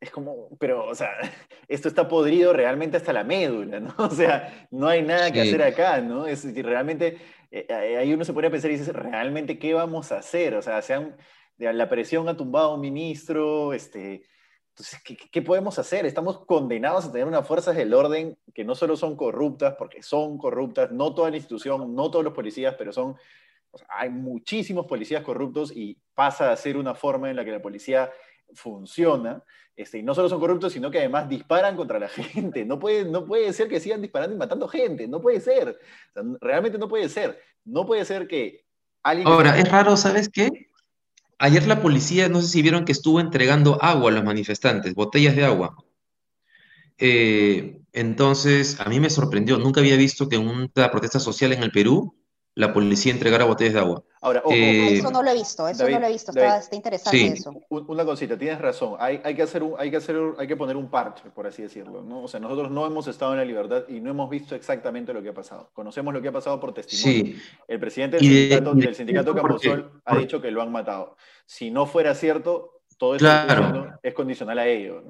es 0.00 0.10
como, 0.10 0.56
pero, 0.58 0.86
o 0.86 0.94
sea, 0.94 1.10
esto 1.68 1.88
está 1.88 2.08
podrido 2.08 2.52
realmente 2.52 2.96
hasta 2.96 3.12
la 3.12 3.24
médula, 3.24 3.80
¿no? 3.80 3.94
O 3.98 4.10
sea, 4.10 4.68
no 4.70 4.88
hay 4.88 5.02
nada 5.02 5.30
que 5.30 5.42
hacer 5.42 5.62
acá, 5.62 6.00
¿no? 6.00 6.26
Es 6.26 6.42
decir, 6.42 6.64
realmente, 6.64 7.18
eh, 7.50 7.66
ahí 7.98 8.12
uno 8.12 8.24
se 8.24 8.32
pone 8.32 8.48
a 8.48 8.50
pensar 8.50 8.70
y 8.70 8.76
dice, 8.78 8.92
¿realmente 8.92 9.58
qué 9.58 9.74
vamos 9.74 10.12
a 10.12 10.18
hacer? 10.18 10.54
O 10.54 10.62
sea, 10.62 10.80
sean, 10.82 11.16
la 11.58 11.88
presión 11.88 12.28
ha 12.28 12.36
tumbado 12.36 12.70
a 12.70 12.74
un 12.74 12.80
ministro, 12.80 13.72
este, 13.72 14.22
entonces, 14.78 15.00
¿qué, 15.32 15.40
podemos 15.40 15.78
hacer? 15.78 16.04
Estamos 16.04 16.44
condenados 16.44 17.06
a 17.06 17.10
tener 17.10 17.26
unas 17.26 17.48
fuerzas 17.48 17.74
del 17.74 17.94
orden 17.94 18.36
que 18.52 18.62
no 18.62 18.74
solo 18.74 18.94
son 18.94 19.16
corruptas, 19.16 19.74
porque 19.78 20.02
son 20.02 20.36
corruptas, 20.36 20.92
no 20.92 21.14
toda 21.14 21.30
la 21.30 21.38
institución, 21.38 21.94
no 21.94 22.10
todos 22.10 22.22
los 22.22 22.34
policías, 22.34 22.74
pero 22.76 22.92
son, 22.92 23.16
hay 23.88 24.10
muchísimos 24.10 24.84
policías 24.84 25.22
corruptos 25.22 25.72
y 25.74 25.96
pasa 26.14 26.52
a 26.52 26.56
ser 26.56 26.76
una 26.76 26.94
forma 26.94 27.30
en 27.30 27.36
la 27.36 27.44
que 27.46 27.52
la 27.52 27.62
policía 27.62 28.12
funciona. 28.52 29.42
Este, 29.74 29.96
y 29.96 30.02
no 30.02 30.14
solo 30.14 30.28
son 30.28 30.40
corruptos, 30.40 30.74
sino 30.74 30.90
que 30.90 30.98
además 30.98 31.26
disparan 31.26 31.74
contra 31.74 31.98
la 31.98 32.08
gente. 32.10 32.66
No 32.66 32.78
puede, 32.78 33.06
no 33.06 33.24
puede 33.24 33.54
ser 33.54 33.68
que 33.68 33.80
sigan 33.80 34.02
disparando 34.02 34.36
y 34.36 34.38
matando 34.38 34.68
gente. 34.68 35.08
No 35.08 35.22
puede 35.22 35.40
ser. 35.40 35.78
realmente 36.38 36.76
no 36.76 36.86
puede 36.86 37.08
ser. 37.08 37.40
No 37.64 37.86
puede 37.86 38.04
ser 38.04 38.28
que 38.28 38.66
alguien... 39.02 39.26
Ahora, 39.26 39.58
es 39.58 39.72
raro, 39.72 39.96
¿sabes 39.96 40.28
qué? 40.28 40.68
Ayer 41.38 41.66
la 41.66 41.80
policía, 41.82 42.28
no 42.28 42.42
sé 42.42 42.48
si 42.48 42.62
vieron 42.62 42.84
que 42.84 42.92
estuvo 42.92 43.20
entregando 43.20 43.82
agua 43.82 44.10
a 44.10 44.14
los 44.14 44.24
manifestantes, 44.24 44.94
botellas 44.94 45.36
de 45.36 45.44
agua. 45.44 45.76
Eh, 46.98 47.80
Entonces, 47.92 48.80
a 48.80 48.88
mí 48.88 49.00
me 49.00 49.10
sorprendió. 49.10 49.58
Nunca 49.58 49.80
había 49.80 49.96
visto 49.96 50.28
que 50.28 50.36
en 50.36 50.48
una 50.48 50.90
protesta 50.90 51.20
social 51.20 51.52
en 51.52 51.62
el 51.62 51.70
Perú 51.70 52.14
la 52.56 52.72
policía 52.72 53.12
entregara 53.12 53.44
botellas 53.44 53.74
de 53.74 53.80
agua. 53.80 54.02
Ahora, 54.22 54.40
ojo, 54.42 54.54
eh, 54.54 54.94
eso 54.94 55.10
no 55.10 55.22
lo 55.22 55.30
he 55.30 55.34
visto, 55.34 55.68
eso 55.68 55.86
no 55.86 56.00
lo 56.00 56.06
he 56.06 56.12
visto, 56.12 56.32
está, 56.32 56.74
interesante 56.74 57.26
eso. 57.26 57.52
Una 57.68 58.04
cosita, 58.04 58.36
tienes 58.36 58.58
razón, 58.58 58.96
hay, 58.98 59.20
hay, 59.22 59.34
que 59.34 59.42
hacer 59.42 59.62
un, 59.62 59.74
hay, 59.78 59.90
que 59.90 59.98
hacer, 59.98 60.16
hay 60.38 60.46
que 60.46 60.56
poner 60.56 60.74
un 60.74 60.88
parche, 60.88 61.24
por 61.34 61.46
así 61.46 61.62
decirlo, 61.62 62.02
¿no? 62.02 62.22
O 62.22 62.28
sea, 62.28 62.40
nosotros 62.40 62.70
no 62.70 62.86
hemos 62.86 63.06
estado 63.08 63.32
en 63.32 63.38
la 63.38 63.44
libertad 63.44 63.84
y 63.88 64.00
no 64.00 64.10
hemos 64.10 64.30
visto 64.30 64.54
exactamente 64.54 65.12
lo 65.12 65.22
que 65.22 65.28
ha 65.28 65.34
pasado. 65.34 65.68
Conocemos 65.74 66.14
lo 66.14 66.22
que 66.22 66.28
ha 66.28 66.32
pasado 66.32 66.58
por 66.58 66.72
testimonio. 66.72 67.26
Sí. 67.26 67.42
El 67.68 67.78
presidente 67.78 68.16
del 68.16 68.26
sindicato, 68.26 68.74
del 68.74 68.94
sindicato 68.94 69.34
Camposol 69.34 70.00
ha 70.06 70.16
dicho 70.16 70.40
que 70.40 70.50
lo 70.50 70.62
han 70.62 70.72
matado. 70.72 71.16
Si 71.44 71.70
no 71.70 71.84
fuera 71.84 72.14
cierto, 72.14 72.80
todo 72.96 73.16
eso 73.16 73.28
es 74.02 74.14
condicional 74.14 74.58
a 74.58 74.66
ello, 74.66 75.04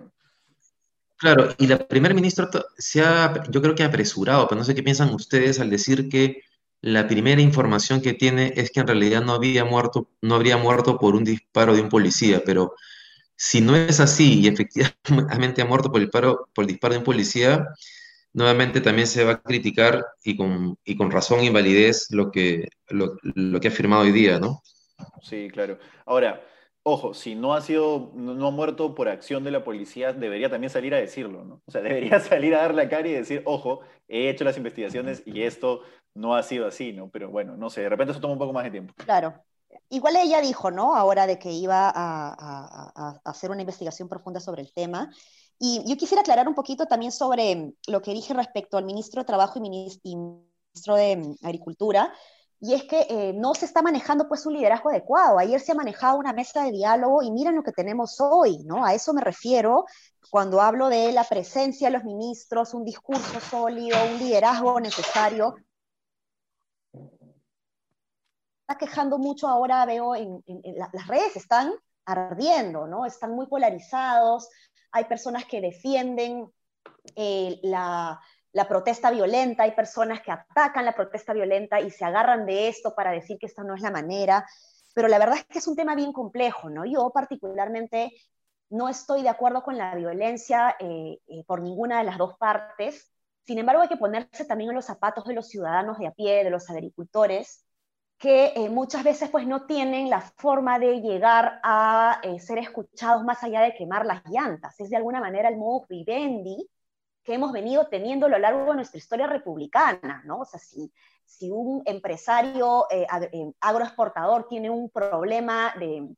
Claro, 1.18 1.48
y 1.56 1.66
la 1.66 1.78
primer 1.78 2.12
ministra 2.12 2.50
se 2.76 3.00
ha, 3.02 3.32
yo 3.48 3.62
creo 3.62 3.74
que 3.74 3.82
ha 3.82 3.86
apresurado, 3.86 4.46
pero 4.48 4.58
no 4.58 4.64
sé 4.64 4.74
qué 4.74 4.82
piensan 4.82 5.14
ustedes 5.14 5.60
al 5.60 5.70
decir 5.70 6.10
que 6.10 6.42
la 6.86 7.08
primera 7.08 7.42
información 7.42 8.00
que 8.00 8.12
tiene 8.12 8.52
es 8.54 8.70
que 8.70 8.78
en 8.78 8.86
realidad 8.86 9.20
no 9.20 9.32
había 9.32 9.64
muerto, 9.64 10.08
no 10.22 10.36
habría 10.36 10.56
muerto 10.56 10.98
por 10.98 11.16
un 11.16 11.24
disparo 11.24 11.74
de 11.74 11.82
un 11.82 11.88
policía, 11.88 12.42
pero 12.46 12.76
si 13.34 13.60
no 13.60 13.74
es 13.74 13.98
así 13.98 14.40
y 14.40 14.46
efectivamente 14.46 15.62
ha 15.62 15.64
muerto 15.64 15.90
por 15.90 16.00
el, 16.00 16.06
disparo, 16.06 16.48
por 16.54 16.62
el 16.62 16.68
disparo 16.68 16.94
de 16.94 16.98
un 16.98 17.04
policía, 17.04 17.66
nuevamente 18.32 18.80
también 18.80 19.08
se 19.08 19.24
va 19.24 19.32
a 19.32 19.42
criticar 19.42 20.06
y 20.22 20.36
con, 20.36 21.10
razón 21.10 21.42
y 21.42 21.50
validez 21.50 22.06
lo 22.12 22.30
que, 22.30 22.68
lo, 22.88 23.16
que 23.60 23.66
ha 23.66 23.70
afirmado 23.72 24.02
hoy 24.02 24.12
día, 24.12 24.38
¿no? 24.38 24.62
Sí, 25.22 25.48
claro. 25.52 25.80
Ahora, 26.04 26.40
ojo, 26.84 27.14
si 27.14 27.34
no 27.34 27.54
ha 27.54 27.62
sido, 27.62 28.12
no 28.14 28.46
ha 28.46 28.50
muerto 28.52 28.94
por 28.94 29.08
acción 29.08 29.42
de 29.42 29.50
la 29.50 29.64
policía, 29.64 30.12
debería 30.12 30.50
también 30.50 30.70
salir 30.70 30.94
a 30.94 30.98
decirlo, 30.98 31.44
¿no? 31.44 31.62
O 31.66 31.72
sea, 31.72 31.80
debería 31.82 32.20
salir 32.20 32.54
a 32.54 32.58
dar 32.58 32.76
la 32.76 32.88
cara 32.88 33.08
y 33.08 33.12
decir, 33.12 33.42
ojo, 33.44 33.80
he 34.06 34.28
hecho 34.28 34.44
las 34.44 34.56
investigaciones 34.56 35.24
y 35.26 35.42
esto 35.42 35.82
no 36.16 36.34
ha 36.34 36.42
sido 36.42 36.66
así, 36.66 36.92
¿no? 36.92 37.08
Pero 37.10 37.30
bueno, 37.30 37.56
no 37.56 37.70
sé, 37.70 37.82
de 37.82 37.88
repente 37.88 38.12
eso 38.12 38.20
toma 38.20 38.32
un 38.32 38.38
poco 38.38 38.52
más 38.52 38.64
de 38.64 38.70
tiempo. 38.70 38.94
Claro. 38.96 39.34
Igual 39.90 40.16
ella 40.16 40.40
dijo, 40.40 40.70
¿no? 40.70 40.96
Ahora 40.96 41.26
de 41.26 41.38
que 41.38 41.52
iba 41.52 41.92
a, 41.94 43.20
hacer 43.24 43.50
una 43.50 43.60
investigación 43.60 44.08
profunda 44.08 44.40
sobre 44.40 44.62
el 44.62 44.72
tema. 44.72 45.10
Y 45.58 45.82
yo 45.86 45.96
quisiera 45.96 46.22
aclarar 46.22 46.48
un 46.48 46.54
poquito 46.54 46.86
también 46.86 47.12
sobre 47.12 47.72
lo 47.86 48.02
que 48.02 48.12
dije 48.12 48.34
respecto 48.34 48.76
al 48.76 48.84
ministro 48.84 49.22
de 49.22 49.26
Trabajo 49.26 49.58
y 49.58 49.62
ministro 49.62 50.96
de 50.96 51.36
Agricultura, 51.42 52.12
y 52.60 52.72
es 52.72 52.84
que 52.84 53.06
eh, 53.08 53.32
no 53.34 53.54
se 53.54 53.66
está 53.66 53.82
manejando 53.82 54.28
pues 54.28 54.46
un 54.46 54.54
liderazgo 54.54 54.88
adecuado. 54.88 55.38
Ayer 55.38 55.60
se 55.60 55.72
ha 55.72 55.74
manejado 55.74 56.18
una 56.18 56.32
mesa 56.32 56.64
de 56.64 56.72
diálogo 56.72 57.22
y 57.22 57.30
miren 57.30 57.54
lo 57.54 57.62
que 57.62 57.72
tenemos 57.72 58.16
hoy, 58.18 58.58
¿no? 58.64 58.84
A 58.84 58.94
eso 58.94 59.12
me 59.12 59.20
refiero 59.20 59.84
cuando 60.30 60.60
hablo 60.60 60.88
de 60.88 61.12
la 61.12 61.24
presencia 61.24 61.88
de 61.88 61.94
los 61.94 62.04
ministros, 62.04 62.74
un 62.74 62.84
discurso 62.84 63.40
sólido, 63.40 63.96
un 64.10 64.18
liderazgo 64.18 64.80
necesario. 64.80 65.54
Está 68.68 68.78
quejando 68.78 69.18
mucho 69.18 69.46
ahora, 69.46 69.86
veo 69.86 70.16
en, 70.16 70.42
las 70.74 71.06
redes 71.06 71.36
están 71.36 71.72
ardiendo, 72.04 72.88
¿no? 72.88 73.06
Están 73.06 73.30
muy 73.30 73.46
polarizados, 73.46 74.48
hay 74.90 75.04
personas 75.04 75.44
que 75.44 75.60
defienden 75.60 76.50
eh, 77.14 77.60
la, 77.62 78.20
protesta 78.68 79.12
violenta, 79.12 79.62
hay 79.62 79.70
personas 79.70 80.20
que 80.20 80.32
atacan 80.32 80.84
la 80.84 80.96
protesta 80.96 81.32
violenta 81.32 81.80
y 81.80 81.92
se 81.92 82.04
agarran 82.04 82.44
de 82.44 82.66
esto 82.66 82.92
para 82.96 83.12
decir 83.12 83.38
que 83.38 83.46
esta 83.46 83.62
no 83.62 83.76
es 83.76 83.82
la 83.82 83.92
manera, 83.92 84.44
pero 84.96 85.06
la 85.06 85.20
verdad 85.20 85.36
es 85.36 85.44
que 85.44 85.58
es 85.60 85.68
un 85.68 85.76
tema 85.76 85.94
bien 85.94 86.12
complejo, 86.12 86.68
¿no? 86.68 86.84
Yo 86.84 87.10
particularmente 87.10 88.16
no 88.68 88.88
estoy 88.88 89.22
de 89.22 89.28
acuerdo 89.28 89.62
con 89.62 89.78
la 89.78 89.94
violencia 89.94 90.74
eh, 90.80 91.20
eh, 91.28 91.44
por 91.46 91.62
ninguna 91.62 91.98
de 91.98 92.04
las 92.04 92.18
dos 92.18 92.36
partes, 92.36 93.12
sin 93.44 93.60
embargo 93.60 93.82
hay 93.82 93.88
que 93.88 93.96
ponerse 93.96 94.44
también 94.44 94.70
en 94.70 94.76
los 94.76 94.86
zapatos 94.86 95.24
de 95.24 95.34
los 95.34 95.48
ciudadanos 95.48 95.98
de 95.98 96.08
a 96.08 96.10
pie, 96.10 96.42
de 96.42 96.50
los 96.50 96.68
agricultores, 96.68 97.65
que 98.18 98.52
eh, 98.56 98.70
muchas 98.70 99.04
veces 99.04 99.28
pues 99.30 99.46
no 99.46 99.66
tienen 99.66 100.08
la 100.08 100.20
forma 100.20 100.78
de 100.78 101.00
llegar 101.00 101.60
a 101.62 102.20
ser 102.38 102.58
escuchados 102.58 103.24
más 103.24 103.42
allá 103.42 103.60
de 103.60 103.74
quemar 103.74 104.06
las 104.06 104.22
llantas. 104.26 104.78
Es 104.80 104.90
de 104.90 104.96
alguna 104.96 105.20
manera 105.20 105.48
el 105.48 105.58
modo 105.58 105.86
vivendi 105.88 106.68
que 107.26 107.34
hemos 107.34 107.52
venido 107.52 107.88
teniendo 107.88 108.26
a 108.26 108.28
lo 108.28 108.38
largo 108.38 108.70
de 108.70 108.76
nuestra 108.76 108.98
historia 108.98 109.26
republicana, 109.26 110.22
¿no? 110.24 110.40
O 110.40 110.44
sea, 110.44 110.60
si, 110.60 110.92
si 111.24 111.50
un 111.50 111.82
empresario 111.84 112.86
eh, 112.88 113.06
eh, 113.32 113.52
agroexportador 113.60 114.46
tiene 114.48 114.70
un 114.70 114.88
problema 114.88 115.74
de, 115.76 116.08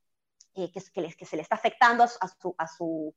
eh, 0.55 0.71
que, 0.71 0.81
que, 0.93 1.15
que, 1.15 1.25
se 1.25 1.37
le 1.37 1.43
está 1.43 1.55
afectando 1.55 2.05
a, 2.05 2.09
su, 2.09 2.55
a, 2.59 2.69
su, 2.69 3.15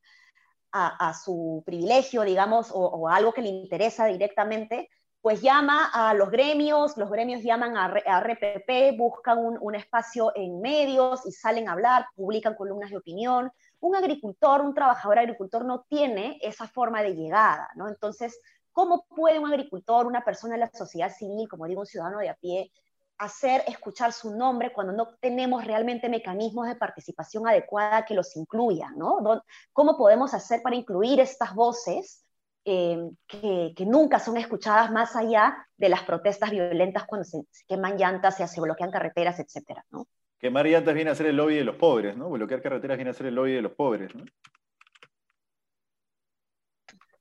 a, 0.71 1.13
su, 1.13 1.63
privilegio, 1.65 2.21
digamos, 2.21 2.71
o, 2.73 3.09
algo 3.09 3.33
que 3.33 3.41
le 3.41 3.49
interesa 3.49 4.05
directamente, 4.05 4.89
pues 5.21 5.41
llama 5.41 5.91
a 5.93 6.13
los 6.15 6.31
gremios, 6.31 6.97
los 6.97 7.09
gremios 7.09 7.43
llaman 7.43 7.77
a, 7.77 8.19
RPP, 8.21 8.97
buscan 8.97 9.37
un, 9.37 9.57
un 9.61 9.75
espacio 9.75 10.31
en 10.35 10.61
medios 10.61 11.25
y 11.25 11.31
salen 11.31 11.69
a 11.69 11.73
hablar, 11.73 12.07
publican 12.15 12.55
columnas 12.55 12.89
de 12.89 12.97
opinión, 12.97 13.51
un 13.81 13.95
agricultor, 13.95 14.61
un 14.61 14.73
trabajador 14.73 15.19
agricultor 15.19 15.63
no 15.65 15.85
tiene 15.87 16.39
esa 16.41 16.67
forma 16.67 17.03
de 17.03 17.15
llegada, 17.15 17.69
¿no? 17.75 17.87
Entonces, 17.87 18.39
¿cómo 18.71 19.05
puede 19.15 19.37
un 19.37 19.47
agricultor, 19.47 20.07
una 20.07 20.23
persona 20.23 20.53
de 20.53 20.61
la 20.61 20.71
sociedad 20.71 21.11
civil, 21.11 21.47
como 21.47 21.67
digo, 21.67 21.81
un 21.81 21.87
ciudadano 21.87 22.19
de 22.19 22.29
a 22.29 22.35
pie, 22.35 22.71
hacer 23.19 23.63
escuchar 23.67 24.13
su 24.13 24.35
nombre 24.35 24.73
cuando 24.73 24.93
no 24.93 25.09
tenemos 25.19 25.63
realmente 25.63 26.09
mecanismos 26.09 26.65
de 26.67 26.75
participación 26.75 27.47
adecuada 27.47 28.03
que 28.03 28.15
los 28.15 28.35
incluyan, 28.35 28.97
¿no? 28.97 29.43
¿Cómo 29.71 29.95
podemos 29.95 30.33
hacer 30.33 30.63
para 30.63 30.75
incluir 30.75 31.19
estas 31.19 31.53
voces 31.53 32.25
eh, 32.63 33.09
que, 33.27 33.85
nunca 33.85 34.19
son 34.19 34.37
escuchadas 34.37 34.91
más 34.91 35.15
allá 35.15 35.67
de 35.77 35.89
las 35.89 36.03
protestas 36.03 36.51
violentas 36.51 37.05
cuando 37.05 37.25
se, 37.25 37.41
queman 37.67 37.97
llantas, 37.97 38.37
se, 38.37 38.47
se 38.47 38.61
bloquean 38.61 38.91
carreteras, 38.91 39.39
etcétera, 39.39 39.83
¿no? 39.89 40.07
Quemar 40.39 40.65
llantas 40.65 40.95
viene 40.95 41.11
a 41.11 41.15
ser 41.15 41.27
el 41.27 41.37
lobby 41.37 41.55
de 41.55 41.63
los 41.63 41.75
pobres, 41.75 42.17
¿no? 42.17 42.29
Bloquear 42.29 42.61
carreteras 42.61 42.97
viene 42.97 43.11
a 43.11 43.13
ser 43.13 43.27
el 43.27 43.35
lobby 43.35 43.53
de 43.53 43.61
los 43.61 43.73
pobres, 43.73 44.13
¿no? 44.15 44.25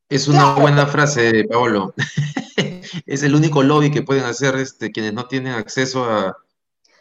Es 0.09 0.27
una 0.27 0.55
buena 0.55 0.87
frase, 0.87 1.45
Paolo. 1.45 1.95
es 3.07 3.23
el 3.23 3.35
único 3.35 3.63
lobby 3.63 3.91
que 3.91 4.03
pueden 4.03 4.25
hacer 4.25 4.57
este, 4.57 4.91
quienes 4.91 5.13
no 5.13 5.27
tienen 5.27 5.53
acceso 5.53 6.35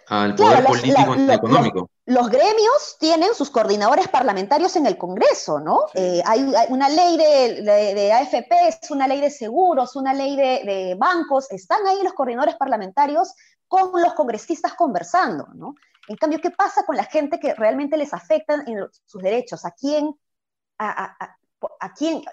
al 0.09 0.35
poder 0.35 0.63
político 0.65 1.15
y 1.15 1.31
económico. 1.31 1.89
Los, 2.05 2.29
gremios 2.29 2.97
tienen 2.99 3.33
sus 3.35 3.51
coordinadores 3.51 4.07
parlamentarios 4.07 4.75
en 4.75 4.87
el 4.87 4.97
Congreso, 4.97 5.59
¿no? 5.59 5.85
Eh, 5.93 6.21
hay, 6.25 6.51
una 6.69 6.89
ley 6.89 7.17
de, 7.17 7.61
de, 7.93 8.13
AFP, 8.13 8.67
es 8.67 8.89
una 8.89 9.07
ley 9.07 9.21
de 9.21 9.29
seguros, 9.29 9.95
una 9.95 10.13
ley 10.13 10.35
de, 10.35 10.63
de, 10.65 10.95
bancos, 10.97 11.51
están 11.51 11.85
ahí 11.85 12.01
los 12.03 12.13
coordinadores 12.13 12.55
parlamentarios 12.55 13.33
con 13.67 13.91
los 14.01 14.13
congresistas 14.15 14.73
conversando, 14.73 15.47
¿no? 15.53 15.75
En 16.07 16.15
cambio, 16.15 16.39
¿qué 16.41 16.49
pasa 16.49 16.83
con 16.85 16.97
la 16.97 17.03
gente 17.03 17.39
que 17.39 17.53
realmente 17.53 17.95
les 17.95 18.13
afectan 18.15 18.67
en 18.67 18.87
sus 19.05 19.21
derechos? 19.21 19.63
¿A 19.63 19.71
quién, 19.71 20.11
a, 20.79 21.93
quién, 21.95 22.23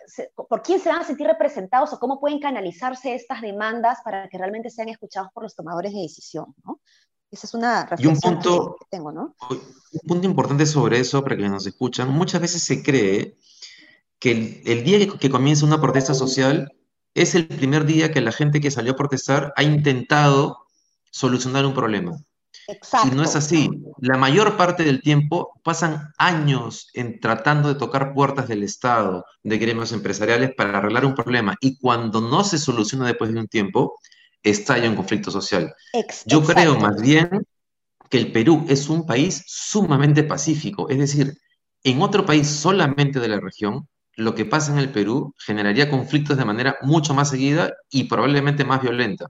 por 0.49 0.63
quién 0.63 0.81
se 0.81 0.89
van 0.89 1.03
a 1.03 1.05
sentir 1.05 1.27
representados 1.27 1.93
o 1.93 1.99
cómo 1.99 2.19
pueden 2.19 2.41
canalizarse 2.41 3.15
estas 3.15 3.43
demandas 3.43 3.99
para 4.03 4.29
que 4.31 4.39
realmente 4.39 4.71
sean 4.71 4.89
escuchados 4.89 5.31
por 5.35 5.43
los 5.43 5.55
tomadores 5.55 5.93
de 5.93 6.01
decisión? 6.01 6.55
¿no? 6.65 6.81
Esa 7.31 7.47
es 7.47 7.55
una 7.55 7.87
reflexión 7.87 8.41
que 8.41 8.87
tengo, 8.91 9.13
¿no? 9.13 9.35
Un 9.51 10.01
punto 10.07 10.27
importante 10.27 10.67
sobre 10.67 11.01
eso, 11.01 11.23
para 11.23 11.37
que 11.37 11.49
nos 11.49 11.67
escuchan, 11.67 12.11
muchas 12.11 12.41
veces 12.41 12.63
se 12.63 12.83
cree 12.83 13.37
que 14.19 14.63
el, 14.65 14.85
día 14.85 14.99
que, 14.99 15.19
que 15.19 15.31
comienza 15.31 15.67
una 15.67 15.81
protesta 15.81 16.15
social 16.15 16.73
es 17.15 17.35
el 17.35 17.49
primer 17.49 17.85
día 17.85 18.13
que 18.13 18.21
la 18.21 18.33
gente 18.33 18.61
que 18.61 18.71
salió 18.71 18.93
a 18.93 18.97
protestar 18.97 19.53
ha 19.57 19.63
intentado 19.63 20.67
solucionar 21.11 21.67
un 21.67 21.75
problema. 21.75 22.17
Y 23.05 23.15
no 23.15 23.23
es 23.23 23.37
así. 23.37 23.71
La 24.01 24.17
mayor 24.17 24.57
parte 24.57 24.85
del 24.85 25.01
tiempo 25.01 25.53
pasan 25.63 26.13
años 26.19 26.91
en 26.95 27.21
tratando 27.21 27.69
de 27.69 27.77
tocar 27.77 28.13
puertas 28.13 28.49
del 28.49 28.63
Estado, 28.65 29.25
de 29.43 29.59
gremios 29.59 29.93
empresariales 29.93 30.53
para 30.55 30.79
arreglar 30.79 31.07
un 31.07 31.15
problema. 31.15 31.57
Y 31.61 31.79
cuando 31.79 32.21
no 32.21 32.43
se 32.43 32.59
soluciona 32.59 33.07
después 33.07 33.33
de 33.33 33.41
un 33.41 33.47
tiempo, 33.47 33.99
estalla 34.43 34.89
un 34.89 34.97
conflicto 34.97 35.31
social. 35.31 35.75
Yo 36.25 36.43
creo 36.43 36.79
más 36.79 37.01
bien 37.01 37.47
que 38.09 38.19
el 38.19 38.33
Perú 38.33 38.65
es 38.69 38.89
un 38.89 39.07
país 39.07 39.43
sumamente 39.47 40.23
pacífico. 40.23 40.89
Es 40.89 40.99
decir, 40.99 41.35
en 41.83 42.03
otro 42.03 42.25
país 42.25 42.49
solamente 42.49 43.21
de 43.21 43.29
la 43.29 43.41
región, 43.41 43.89
lo 44.15 44.35
que 44.35 44.45
pasa 44.45 44.73
en 44.73 44.79
el 44.79 44.91
Perú 44.91 45.35
generaría 45.39 45.91
conflictos 45.91 46.37
de 46.37 46.45
manera 46.45 46.77
mucho 46.83 47.15
más 47.15 47.31
seguida 47.31 47.75
y 47.91 48.05
probablemente 48.05 48.65
más 48.65 48.81
violenta. 48.81 49.27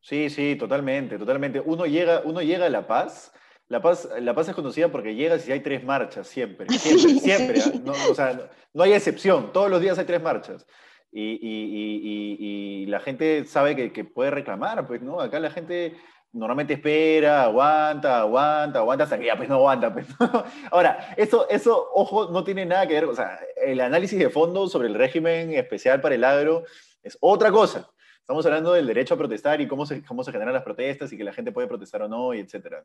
Sí, 0.00 0.30
sí, 0.30 0.56
totalmente, 0.56 1.18
totalmente. 1.18 1.60
Uno 1.60 1.86
llega, 1.86 2.22
uno 2.24 2.42
llega 2.42 2.66
a 2.66 2.70
La 2.70 2.86
Paz. 2.86 3.32
La 3.68 3.80
Paz, 3.80 4.08
la 4.20 4.34
Paz 4.34 4.48
es 4.48 4.54
conocida 4.54 4.90
porque 4.90 5.14
llegas 5.14 5.46
y 5.46 5.52
hay 5.52 5.60
tres 5.60 5.84
marchas, 5.84 6.26
siempre, 6.26 6.66
siempre, 6.68 7.20
siempre. 7.20 7.62
¿ah? 7.62 7.72
No, 7.84 7.92
o 8.10 8.14
sea, 8.14 8.50
no 8.74 8.82
hay 8.82 8.92
excepción, 8.94 9.52
todos 9.52 9.70
los 9.70 9.80
días 9.80 9.98
hay 9.98 10.06
tres 10.06 10.20
marchas. 10.20 10.66
Y, 11.12 11.22
y, 11.22 12.36
y, 12.40 12.82
y 12.82 12.86
la 12.86 13.00
gente 13.00 13.44
sabe 13.44 13.74
que, 13.74 13.92
que, 13.92 14.04
puede 14.04 14.30
reclamar, 14.30 14.86
pues, 14.86 15.02
¿no? 15.02 15.20
Acá 15.20 15.40
la 15.40 15.50
gente 15.50 15.96
normalmente 16.32 16.74
espera, 16.74 17.42
aguanta, 17.42 18.20
aguanta, 18.20 18.78
aguanta, 18.78 19.04
hasta 19.04 19.18
que 19.18 19.26
ya 19.26 19.36
pues 19.36 19.48
no 19.48 19.56
aguanta. 19.56 19.92
Pues, 19.92 20.06
Ahora, 20.70 21.14
eso, 21.16 21.48
eso, 21.48 21.88
ojo, 21.94 22.30
no 22.30 22.44
tiene 22.44 22.64
nada 22.66 22.86
que 22.86 22.94
ver, 22.94 23.04
o 23.06 23.14
sea, 23.14 23.40
el 23.56 23.80
análisis 23.80 24.18
de 24.18 24.30
fondo 24.30 24.68
sobre 24.68 24.88
el 24.88 24.94
régimen 24.94 25.52
especial 25.54 26.00
para 26.00 26.14
el 26.14 26.24
agro 26.24 26.64
es 27.02 27.16
otra 27.20 27.50
cosa. 27.50 27.90
Estamos 28.20 28.46
hablando 28.46 28.72
del 28.72 28.86
derecho 28.86 29.14
a 29.14 29.18
protestar 29.18 29.60
y 29.60 29.66
cómo 29.66 29.86
se, 29.86 30.04
cómo 30.04 30.22
se 30.22 30.30
generan 30.30 30.54
las 30.54 30.62
protestas 30.62 31.12
y 31.12 31.16
que 31.16 31.24
la 31.24 31.32
gente 31.32 31.50
puede 31.50 31.66
protestar 31.66 32.02
o 32.02 32.08
no, 32.08 32.32
y 32.32 32.38
etcétera. 32.38 32.84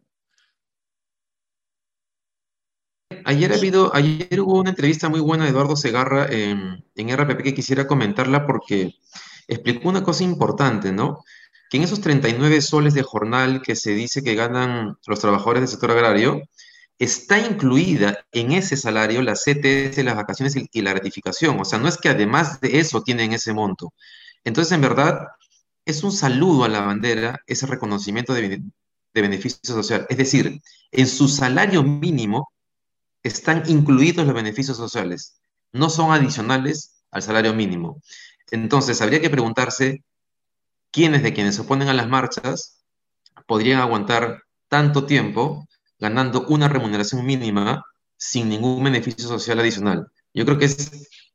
Ayer, 3.28 3.52
ha 3.52 3.56
habido, 3.56 3.94
ayer 3.96 4.40
hubo 4.40 4.60
una 4.60 4.70
entrevista 4.70 5.10
muy 5.10 5.20
buena 5.20 5.46
de 5.46 5.50
Eduardo 5.50 5.76
Segarra 5.76 6.28
en, 6.30 6.86
en 6.96 7.10
RPP 7.10 7.42
que 7.42 7.56
quisiera 7.56 7.88
comentarla 7.88 8.46
porque 8.46 8.96
explicó 9.48 9.90
una 9.90 10.04
cosa 10.04 10.24
importante, 10.24 10.92
¿no? 10.92 11.24
Que 11.72 11.78
en 11.78 11.84
esos 11.84 12.02
39 12.02 12.62
soles 12.62 12.94
de 12.94 13.02
jornal 13.02 13.64
que 13.64 13.76
se 13.76 13.92
dice 13.96 14.24
que 14.24 14.36
ganan 14.36 15.00
los 15.08 15.20
trabajadores 15.20 15.62
del 15.62 15.70
sector 15.70 15.90
agrario, 15.90 16.44
está 17.00 17.40
incluida 17.40 18.26
en 18.32 18.52
ese 18.52 18.78
salario 18.78 19.24
la 19.24 19.34
CTS, 19.34 20.04
las 20.04 20.16
vacaciones 20.16 20.56
y 20.72 20.82
la 20.84 20.92
gratificación. 20.92 21.60
O 21.60 21.66
sea, 21.66 21.80
no 21.80 21.88
es 21.88 21.98
que 21.98 22.10
además 22.10 22.62
de 22.62 22.80
eso 22.80 23.02
tienen 23.02 23.34
ese 23.34 23.54
monto. 23.54 23.92
Entonces, 24.44 24.72
en 24.72 24.82
verdad, 24.82 25.30
es 25.84 26.04
un 26.04 26.12
saludo 26.12 26.64
a 26.64 26.70
la 26.70 26.82
bandera, 26.82 27.42
ese 27.48 27.66
reconocimiento 27.66 28.36
de, 28.36 28.62
de 29.14 29.22
beneficio 29.22 29.60
social. 29.64 30.06
Es 30.10 30.18
decir, 30.18 30.62
en 30.92 31.08
su 31.08 31.28
salario 31.28 31.82
mínimo 31.82 32.52
están 33.28 33.64
incluidos 33.68 34.26
los 34.26 34.36
beneficios 34.36 34.78
sociales, 34.78 35.40
no 35.72 35.90
son 35.90 36.12
adicionales 36.12 37.04
al 37.12 37.24
salario 37.24 37.54
mínimo. 37.54 38.02
Entonces, 38.52 39.02
habría 39.02 39.22
que 39.22 39.30
preguntarse 39.30 40.04
quiénes 40.92 41.24
de 41.24 41.34
quienes 41.34 41.56
se 41.56 41.62
oponen 41.62 41.90
a 41.90 41.94
las 41.94 42.08
marchas 42.08 42.84
podrían 43.48 43.80
aguantar 43.80 44.44
tanto 44.70 45.06
tiempo 45.06 45.68
ganando 46.00 46.46
una 46.48 46.68
remuneración 46.68 47.26
mínima 47.26 47.84
sin 48.18 48.50
ningún 48.50 48.84
beneficio 48.84 49.28
social 49.28 49.60
adicional. 49.60 50.08
Yo 50.34 50.46
creo 50.46 50.58
que 50.58 50.70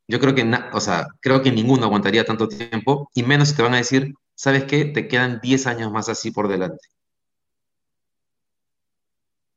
yo 0.08 0.18
creo 0.18 0.34
que, 0.34 0.48
o 0.72 0.80
sea, 0.80 1.06
creo 1.20 1.40
que 1.40 1.52
ninguno 1.52 1.84
aguantaría 1.84 2.24
tanto 2.24 2.48
tiempo 2.48 3.10
y 3.14 3.22
menos 3.22 3.50
si 3.50 3.56
te 3.56 3.62
van 3.62 3.74
a 3.74 3.78
decir, 3.78 4.14
¿sabes 4.34 4.64
qué? 4.64 4.84
Te 4.84 5.06
quedan 5.06 5.40
10 5.40 5.66
años 5.66 5.92
más 5.92 6.08
así 6.08 6.30
por 6.32 6.48
delante. 6.48 6.88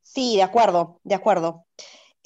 Sí, 0.03 0.35
de 0.35 0.43
acuerdo, 0.43 0.99
de 1.03 1.15
acuerdo. 1.15 1.65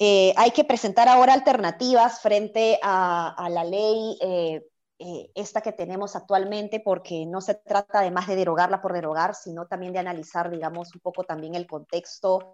Eh, 0.00 0.32
hay 0.36 0.52
que 0.52 0.64
presentar 0.64 1.08
ahora 1.08 1.32
alternativas 1.32 2.20
frente 2.20 2.78
a, 2.82 3.48
la 3.50 3.64
ley 3.64 4.16
eh, 4.20 4.64
eh, 5.00 5.30
esta 5.34 5.60
que 5.60 5.72
tenemos 5.72 6.14
actualmente, 6.14 6.80
porque 6.80 7.26
no 7.26 7.40
se 7.40 7.56
trata 7.56 8.02
de 8.02 8.12
más 8.12 8.28
de 8.28 8.36
derogarla 8.36 8.80
por 8.80 8.92
derogar, 8.92 9.34
sino 9.34 9.66
también 9.66 9.92
de 9.92 9.98
analizar, 9.98 10.50
digamos, 10.50 10.94
un 10.94 11.00
poco 11.00 11.24
también 11.24 11.54
el 11.54 11.66
contexto 11.66 12.52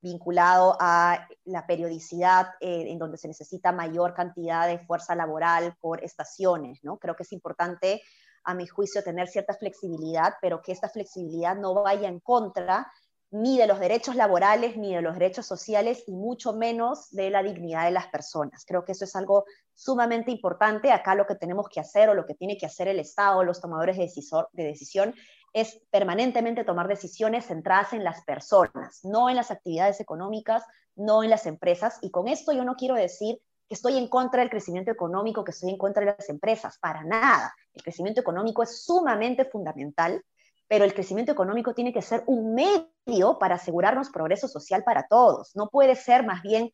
vinculado 0.00 0.76
a 0.80 1.28
la 1.44 1.66
periodicidad 1.66 2.48
en 2.60 2.98
donde 2.98 3.16
se 3.16 3.28
necesita 3.28 3.70
mayor 3.70 4.12
cantidad 4.12 4.66
de 4.66 4.80
fuerza 4.80 5.14
laboral 5.14 5.76
por 5.80 6.02
estaciones, 6.02 6.82
¿no? 6.82 6.98
Creo 6.98 7.14
que 7.14 7.22
es 7.22 7.32
importante, 7.32 8.02
a 8.42 8.54
mi 8.54 8.66
juicio, 8.66 9.04
tener 9.04 9.28
cierta 9.28 9.54
flexibilidad, 9.54 10.34
pero 10.42 10.62
que 10.62 10.72
esta 10.72 10.88
flexibilidad 10.88 11.54
no 11.54 11.74
vaya 11.74 12.08
en 12.08 12.18
contra 12.18 12.90
ni 13.30 13.58
de 13.58 13.66
los 13.66 13.80
derechos 13.80 14.14
laborales, 14.14 14.76
ni 14.76 14.94
de 14.94 15.02
los 15.02 15.14
derechos 15.14 15.46
sociales, 15.46 16.04
y 16.06 16.12
mucho 16.12 16.52
menos 16.52 17.10
de 17.10 17.30
la 17.30 17.42
dignidad 17.42 17.84
de 17.84 17.90
las 17.90 18.06
personas. 18.06 18.64
Creo 18.64 18.84
que 18.84 18.92
eso 18.92 19.04
es 19.04 19.16
algo 19.16 19.44
sumamente 19.74 20.30
importante. 20.30 20.92
Acá 20.92 21.14
lo 21.14 21.26
que 21.26 21.34
tenemos 21.34 21.68
que 21.68 21.80
hacer 21.80 22.08
o 22.08 22.14
lo 22.14 22.24
que 22.24 22.34
tiene 22.34 22.56
que 22.56 22.66
hacer 22.66 22.88
el 22.88 23.00
Estado, 23.00 23.42
los 23.42 23.60
tomadores 23.60 23.96
de, 23.96 24.10
de 24.52 24.64
decisión, 24.64 25.14
es 25.52 25.80
permanentemente 25.90 26.64
tomar 26.64 26.86
decisiones 26.86 27.46
centradas 27.46 27.92
en 27.92 28.04
las 28.04 28.22
personas, 28.24 29.00
no 29.04 29.30
en 29.30 29.36
las 29.36 29.50
actividades 29.50 30.00
económicas, 30.00 30.62
no 30.94 31.22
en 31.22 31.30
las 31.30 31.46
empresas. 31.46 31.98
Y 32.02 32.10
con 32.10 32.28
esto 32.28 32.52
yo 32.52 32.64
no 32.64 32.76
quiero 32.76 32.94
decir 32.94 33.38
que 33.68 33.74
estoy 33.74 33.98
en 33.98 34.08
contra 34.08 34.40
del 34.40 34.50
crecimiento 34.50 34.90
económico, 34.90 35.44
que 35.44 35.50
estoy 35.50 35.70
en 35.70 35.78
contra 35.78 36.04
de 36.04 36.14
las 36.16 36.28
empresas, 36.28 36.78
para 36.78 37.04
nada. 37.04 37.54
El 37.74 37.82
crecimiento 37.82 38.20
económico 38.20 38.62
es 38.62 38.84
sumamente 38.84 39.44
fundamental 39.44 40.22
pero 40.68 40.84
el 40.84 40.94
crecimiento 40.94 41.32
económico 41.32 41.74
tiene 41.74 41.92
que 41.92 42.02
ser 42.02 42.24
un 42.26 42.54
medio 42.54 43.38
para 43.38 43.56
asegurarnos 43.56 44.10
progreso 44.10 44.48
social 44.48 44.82
para 44.84 45.06
todos. 45.06 45.54
No 45.54 45.68
puede 45.68 45.94
ser 45.94 46.24
más 46.24 46.42
bien 46.42 46.72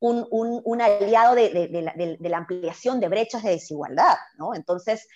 un, 0.00 0.80
aliado 0.82 1.34
de, 1.34 2.18
la, 2.20 2.36
ampliación 2.36 3.00
de 3.00 3.08
brechas 3.08 3.42
de 3.42 3.50
desigualdad, 3.50 4.16
¿no? 4.36 4.54
Entonces, 4.54 5.08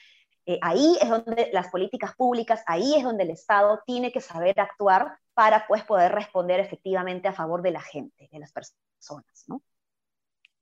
eh, 0.47 0.59
ahí 0.63 0.97
es 1.01 1.09
donde 1.11 1.51
las 1.53 1.69
políticas 1.69 2.15
públicas, 2.17 2.63
ahí 2.67 2.95
es 2.95 3.05
donde 3.05 3.25
el 3.25 3.31
Estado 3.31 3.83
tiene 3.85 4.11
que 4.13 4.23
saber 4.23 4.59
actuar 4.59 5.19
para 5.35 5.67
pues, 5.67 5.85
poder 5.85 6.13
responder 6.13 6.61
efectivamente 6.61 7.29
a 7.29 7.33
favor 7.33 7.61
de 7.61 7.73
la 7.73 7.83
gente, 7.83 8.29
de 8.33 8.39
las 8.39 8.53
personas, 8.53 9.45
¿no? 9.47 9.63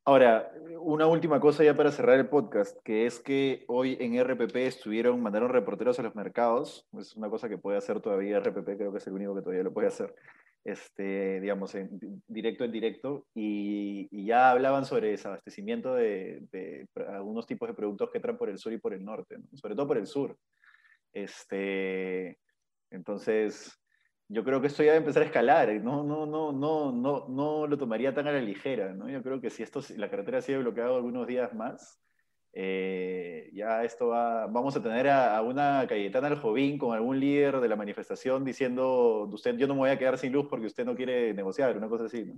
Ahora, 0.09 0.53
una 0.79 1.09
última 1.09 1.41
cosa 1.41 1.65
ya 1.65 1.77
para 1.77 1.91
cerrar 1.91 2.21
el 2.21 2.29
podcast, 2.29 2.81
que 2.85 3.07
es 3.07 3.19
que 3.19 3.65
hoy 3.67 3.97
en 3.99 4.17
RPP 4.17 4.55
estuvieron, 4.55 5.21
mandaron 5.21 5.49
reporteros 5.49 5.99
a 5.99 6.05
los 6.05 6.15
mercados, 6.15 6.87
es 6.97 7.17
una 7.17 7.29
cosa 7.29 7.49
que 7.49 7.59
puede 7.59 7.79
hacer 7.79 8.01
todavía 8.01 8.39
RPP, 8.39 8.77
creo 8.77 8.93
que 8.93 8.99
es 8.99 9.07
el 9.09 9.15
único 9.15 9.35
que 9.35 9.43
todavía 9.43 9.65
lo 9.65 9.75
puede 9.75 9.89
hacer, 9.89 10.15
este, 10.63 11.41
digamos, 11.41 11.75
en, 11.75 11.99
directo 12.29 12.63
en 12.63 12.71
directo, 12.71 13.27
y, 13.35 14.25
ya 14.25 14.53
hablaban 14.53 14.85
sobre 14.85 15.11
desabastecimiento 15.11 15.93
de, 15.95 16.47
de, 16.53 16.87
algunos 17.09 17.45
tipos 17.45 17.69
de 17.69 17.75
productos 17.75 18.09
que 18.13 18.19
entran 18.19 18.39
por 18.39 18.49
el 18.49 18.59
sur 18.59 18.73
y 18.73 18.79
por 18.79 18.95
el 18.95 19.05
norte, 19.05 19.39
sobre 19.55 19.75
todo 19.75 19.89
por 19.89 19.99
el 19.99 20.07
sur. 20.07 20.37
Este, 21.13 22.39
entonces, 22.93 23.77
yo 24.29 24.45
creo 24.45 24.61
que 24.61 24.67
esto 24.67 24.83
ya 24.83 24.91
va 24.91 24.95
a 24.95 24.99
empezar 24.99 25.23
a 25.23 25.27
escalar, 25.27 25.73
no, 25.83 26.03
no, 26.03 26.27
no, 26.27 26.53
no, 26.53 26.93
no, 26.93 27.27
no 27.29 27.67
lo 27.67 27.79
tomaría 27.79 28.13
tan 28.13 28.27
a 28.27 28.33
la 28.33 28.41
ligera, 28.41 28.93
¿no? 28.93 29.09
Yo 29.09 29.23
creo 29.23 29.41
que 29.41 29.51
si 29.51 29.63
esto, 29.63 29.81
la 29.97 30.11
carretera 30.11 30.43
sigue 30.43 30.59
bloqueada 30.59 30.97
algunos 30.97 31.27
días 31.27 31.55
más, 31.55 32.01
eh, 32.53 33.51
ya 33.53 33.85
esto 33.85 34.09
va, 34.09 34.47
vamos 34.47 34.75
a 34.75 34.83
tener 34.83 35.09
a, 35.09 35.41
una 35.43 35.87
Cayetana 35.87 36.29
Aljovín 36.29 36.79
con 36.79 36.95
algún 36.95 37.21
líder 37.21 37.61
de 37.61 37.69
la 37.69 37.77
manifestación 37.77 38.45
diciendo, 38.45 39.29
usted, 39.31 39.57
yo 39.57 39.69
no 39.69 39.75
me 39.75 39.81
voy 39.81 39.91
a 39.91 39.99
quedar 39.99 40.19
sin 40.19 40.33
luz 40.33 40.47
porque 40.49 40.67
usted 40.67 40.85
no 40.85 40.97
quiere 40.97 41.33
negociar, 41.33 41.77
una 41.77 41.89
cosa 41.89 42.05
así, 42.07 42.25
¿no? 42.25 42.35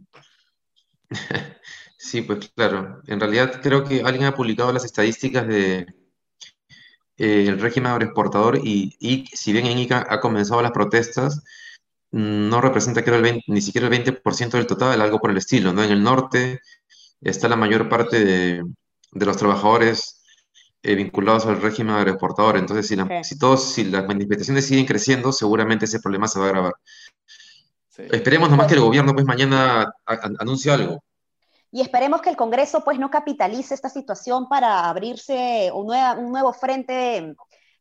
Sí, 2.01 2.23
pues 2.23 2.51
claro. 2.51 3.03
En 3.09 3.19
realidad 3.19 3.61
creo 3.61 3.83
que 3.83 4.03
alguien 4.03 4.25
ha 4.27 4.35
publicado 4.35 4.73
las 4.73 4.85
estadísticas 4.85 5.49
de 5.49 5.87
eh, 7.17 7.47
el 7.49 7.61
régimen 7.61 7.91
agroexportador 7.91 8.59
y, 8.63 8.97
y 9.01 9.27
si 9.27 9.53
bien 9.53 9.67
en 9.67 9.79
ICA 9.79 10.07
ha 10.09 10.21
comenzado 10.21 10.63
las 10.63 10.71
protestas, 10.71 11.43
no 12.11 12.61
representa 12.61 13.05
creo, 13.05 13.17
el 13.17 13.43
ni 13.47 13.61
siquiera 13.61 13.87
el 13.89 14.05
20% 14.05 14.51
del 14.51 14.67
total, 14.67 15.01
algo 15.01 15.19
por 15.19 15.31
el 15.31 15.37
estilo, 15.37 15.73
¿no? 15.73 15.83
En 15.83 15.91
el 15.91 16.03
norte 16.03 16.61
está 17.21 17.49
la 17.49 17.57
mayor 17.57 17.89
parte 17.89 18.25
de, 18.25 18.65
los 19.13 19.37
trabajadores 19.37 20.23
eh, 20.83 20.95
vinculados 20.95 21.47
al 21.47 21.61
régimen 21.61 21.97
agroexportador. 21.97 22.57
Entonces, 22.57 22.87
si, 22.87 22.97
si, 23.25 23.39
todos, 23.39 23.73
si 23.73 23.85
las 23.85 24.07
manifestaciones 24.07 24.67
siguen 24.67 24.87
creciendo, 24.87 25.33
seguramente 25.33 25.85
ese 25.85 26.01
problema 26.01 26.29
se 26.29 26.39
va 26.39 26.47
a 26.47 26.49
agravar. 26.49 26.75
Esperemos 27.99 28.49
nomás 28.49 28.69
que 28.69 28.75
el 28.75 28.81
gobierno 28.81 29.13
pues 29.13 29.27
mañana 29.27 29.93
anuncie 30.39 30.71
algo. 30.71 31.03
Y 31.71 31.83
esperemos 31.83 32.23
que 32.23 32.31
el 32.31 32.37
Congreso 32.37 32.83
pues 32.83 32.99
no 32.99 33.11
capitalice 33.11 33.75
esta 33.75 33.91
situación 33.91 34.49
para 34.49 34.89
abrirse 34.89 35.71
un, 35.75 35.93
un 35.93 36.31
nuevo 36.31 36.53
frente 36.53 37.35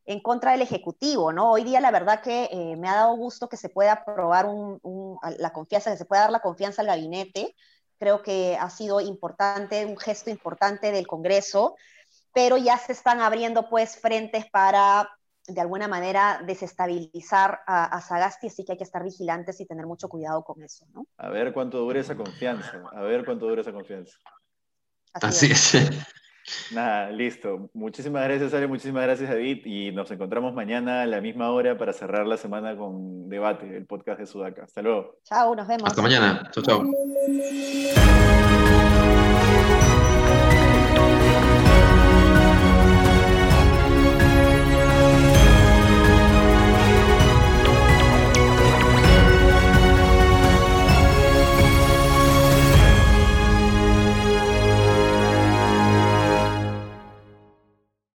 en 0.07 0.21
contra 0.21 0.53
del 0.53 0.61
Ejecutivo, 0.61 1.33
¿no? 1.33 1.51
Hoy 1.51 1.65
día 1.65 1.81
la 1.81 1.91
verdad 1.91 2.21
que 2.21 2.45
eh, 2.45 2.77
me 2.77 2.87
ha 2.87 2.95
dado 2.95 3.15
gusto 3.17 3.49
que 3.49 3.57
se 3.57 3.67
pueda 3.67 3.91
aprobar 3.91 4.47
la 5.37 5.51
confianza, 5.51 5.91
que 5.91 5.97
se 5.97 6.05
pueda 6.05 6.21
dar 6.21 6.31
la 6.31 6.39
confianza 6.39 6.81
al 6.81 6.87
gabinete. 6.87 7.53
Creo 7.99 8.23
que 8.23 8.57
ha 8.57 8.69
sido 8.69 9.01
importante, 9.01 9.85
un 9.85 9.97
gesto 9.97 10.29
importante 10.29 10.93
del 10.93 11.07
Congreso, 11.07 11.75
pero 12.33 12.55
ya 12.55 12.77
se 12.77 12.93
están 12.93 13.19
abriendo 13.19 13.69
pues 13.69 13.99
frentes 13.99 14.49
para 14.49 15.09
de 15.45 15.61
alguna 15.61 15.89
manera 15.89 16.41
desestabilizar 16.45 17.59
a, 17.67 18.01
Sagasti, 18.01 18.47
así 18.47 18.63
que 18.63 18.73
hay 18.73 18.77
que 18.77 18.83
estar 18.83 19.03
vigilantes 19.03 19.59
y 19.59 19.65
tener 19.65 19.85
mucho 19.85 20.07
cuidado 20.07 20.43
con 20.43 20.61
eso, 20.61 20.85
¿no? 20.93 21.05
A 21.17 21.29
ver 21.29 21.53
cuánto 21.53 21.79
dura 21.79 21.99
esa 21.99 22.15
confianza, 22.15 22.81
a 22.93 23.01
ver 23.01 23.25
cuánto 23.25 23.47
dura 23.47 23.61
esa 23.61 23.73
confianza. 23.73 24.17
Así, 25.13 25.51
es. 25.51 25.73
Nada, 26.71 27.09
listo. 27.11 27.69
Muchísimas 27.73 28.23
gracias, 28.23 28.53
Ale, 28.53 28.67
muchísimas 28.67 29.03
gracias, 29.03 29.29
David, 29.29 29.65
y 29.65 29.91
nos 29.91 30.09
encontramos 30.11 30.53
mañana 30.53 31.01
a 31.01 31.05
la 31.05 31.21
misma 31.21 31.51
hora 31.51 31.77
para 31.77 31.93
cerrar 31.93 32.25
la 32.25 32.37
semana 32.37 32.77
con 32.77 33.29
Debate, 33.29 33.75
el 33.75 33.85
podcast 33.85 34.19
de 34.19 34.25
Sudaca. 34.25 34.63
Hasta 34.63 34.81
luego. 34.81 35.17
Chao, 35.23 35.55
nos 35.55 35.67
vemos. 35.67 35.89
Hasta 35.89 36.01
mañana. 36.01 36.49
Chao, 36.51 36.63
chao. 36.63 36.83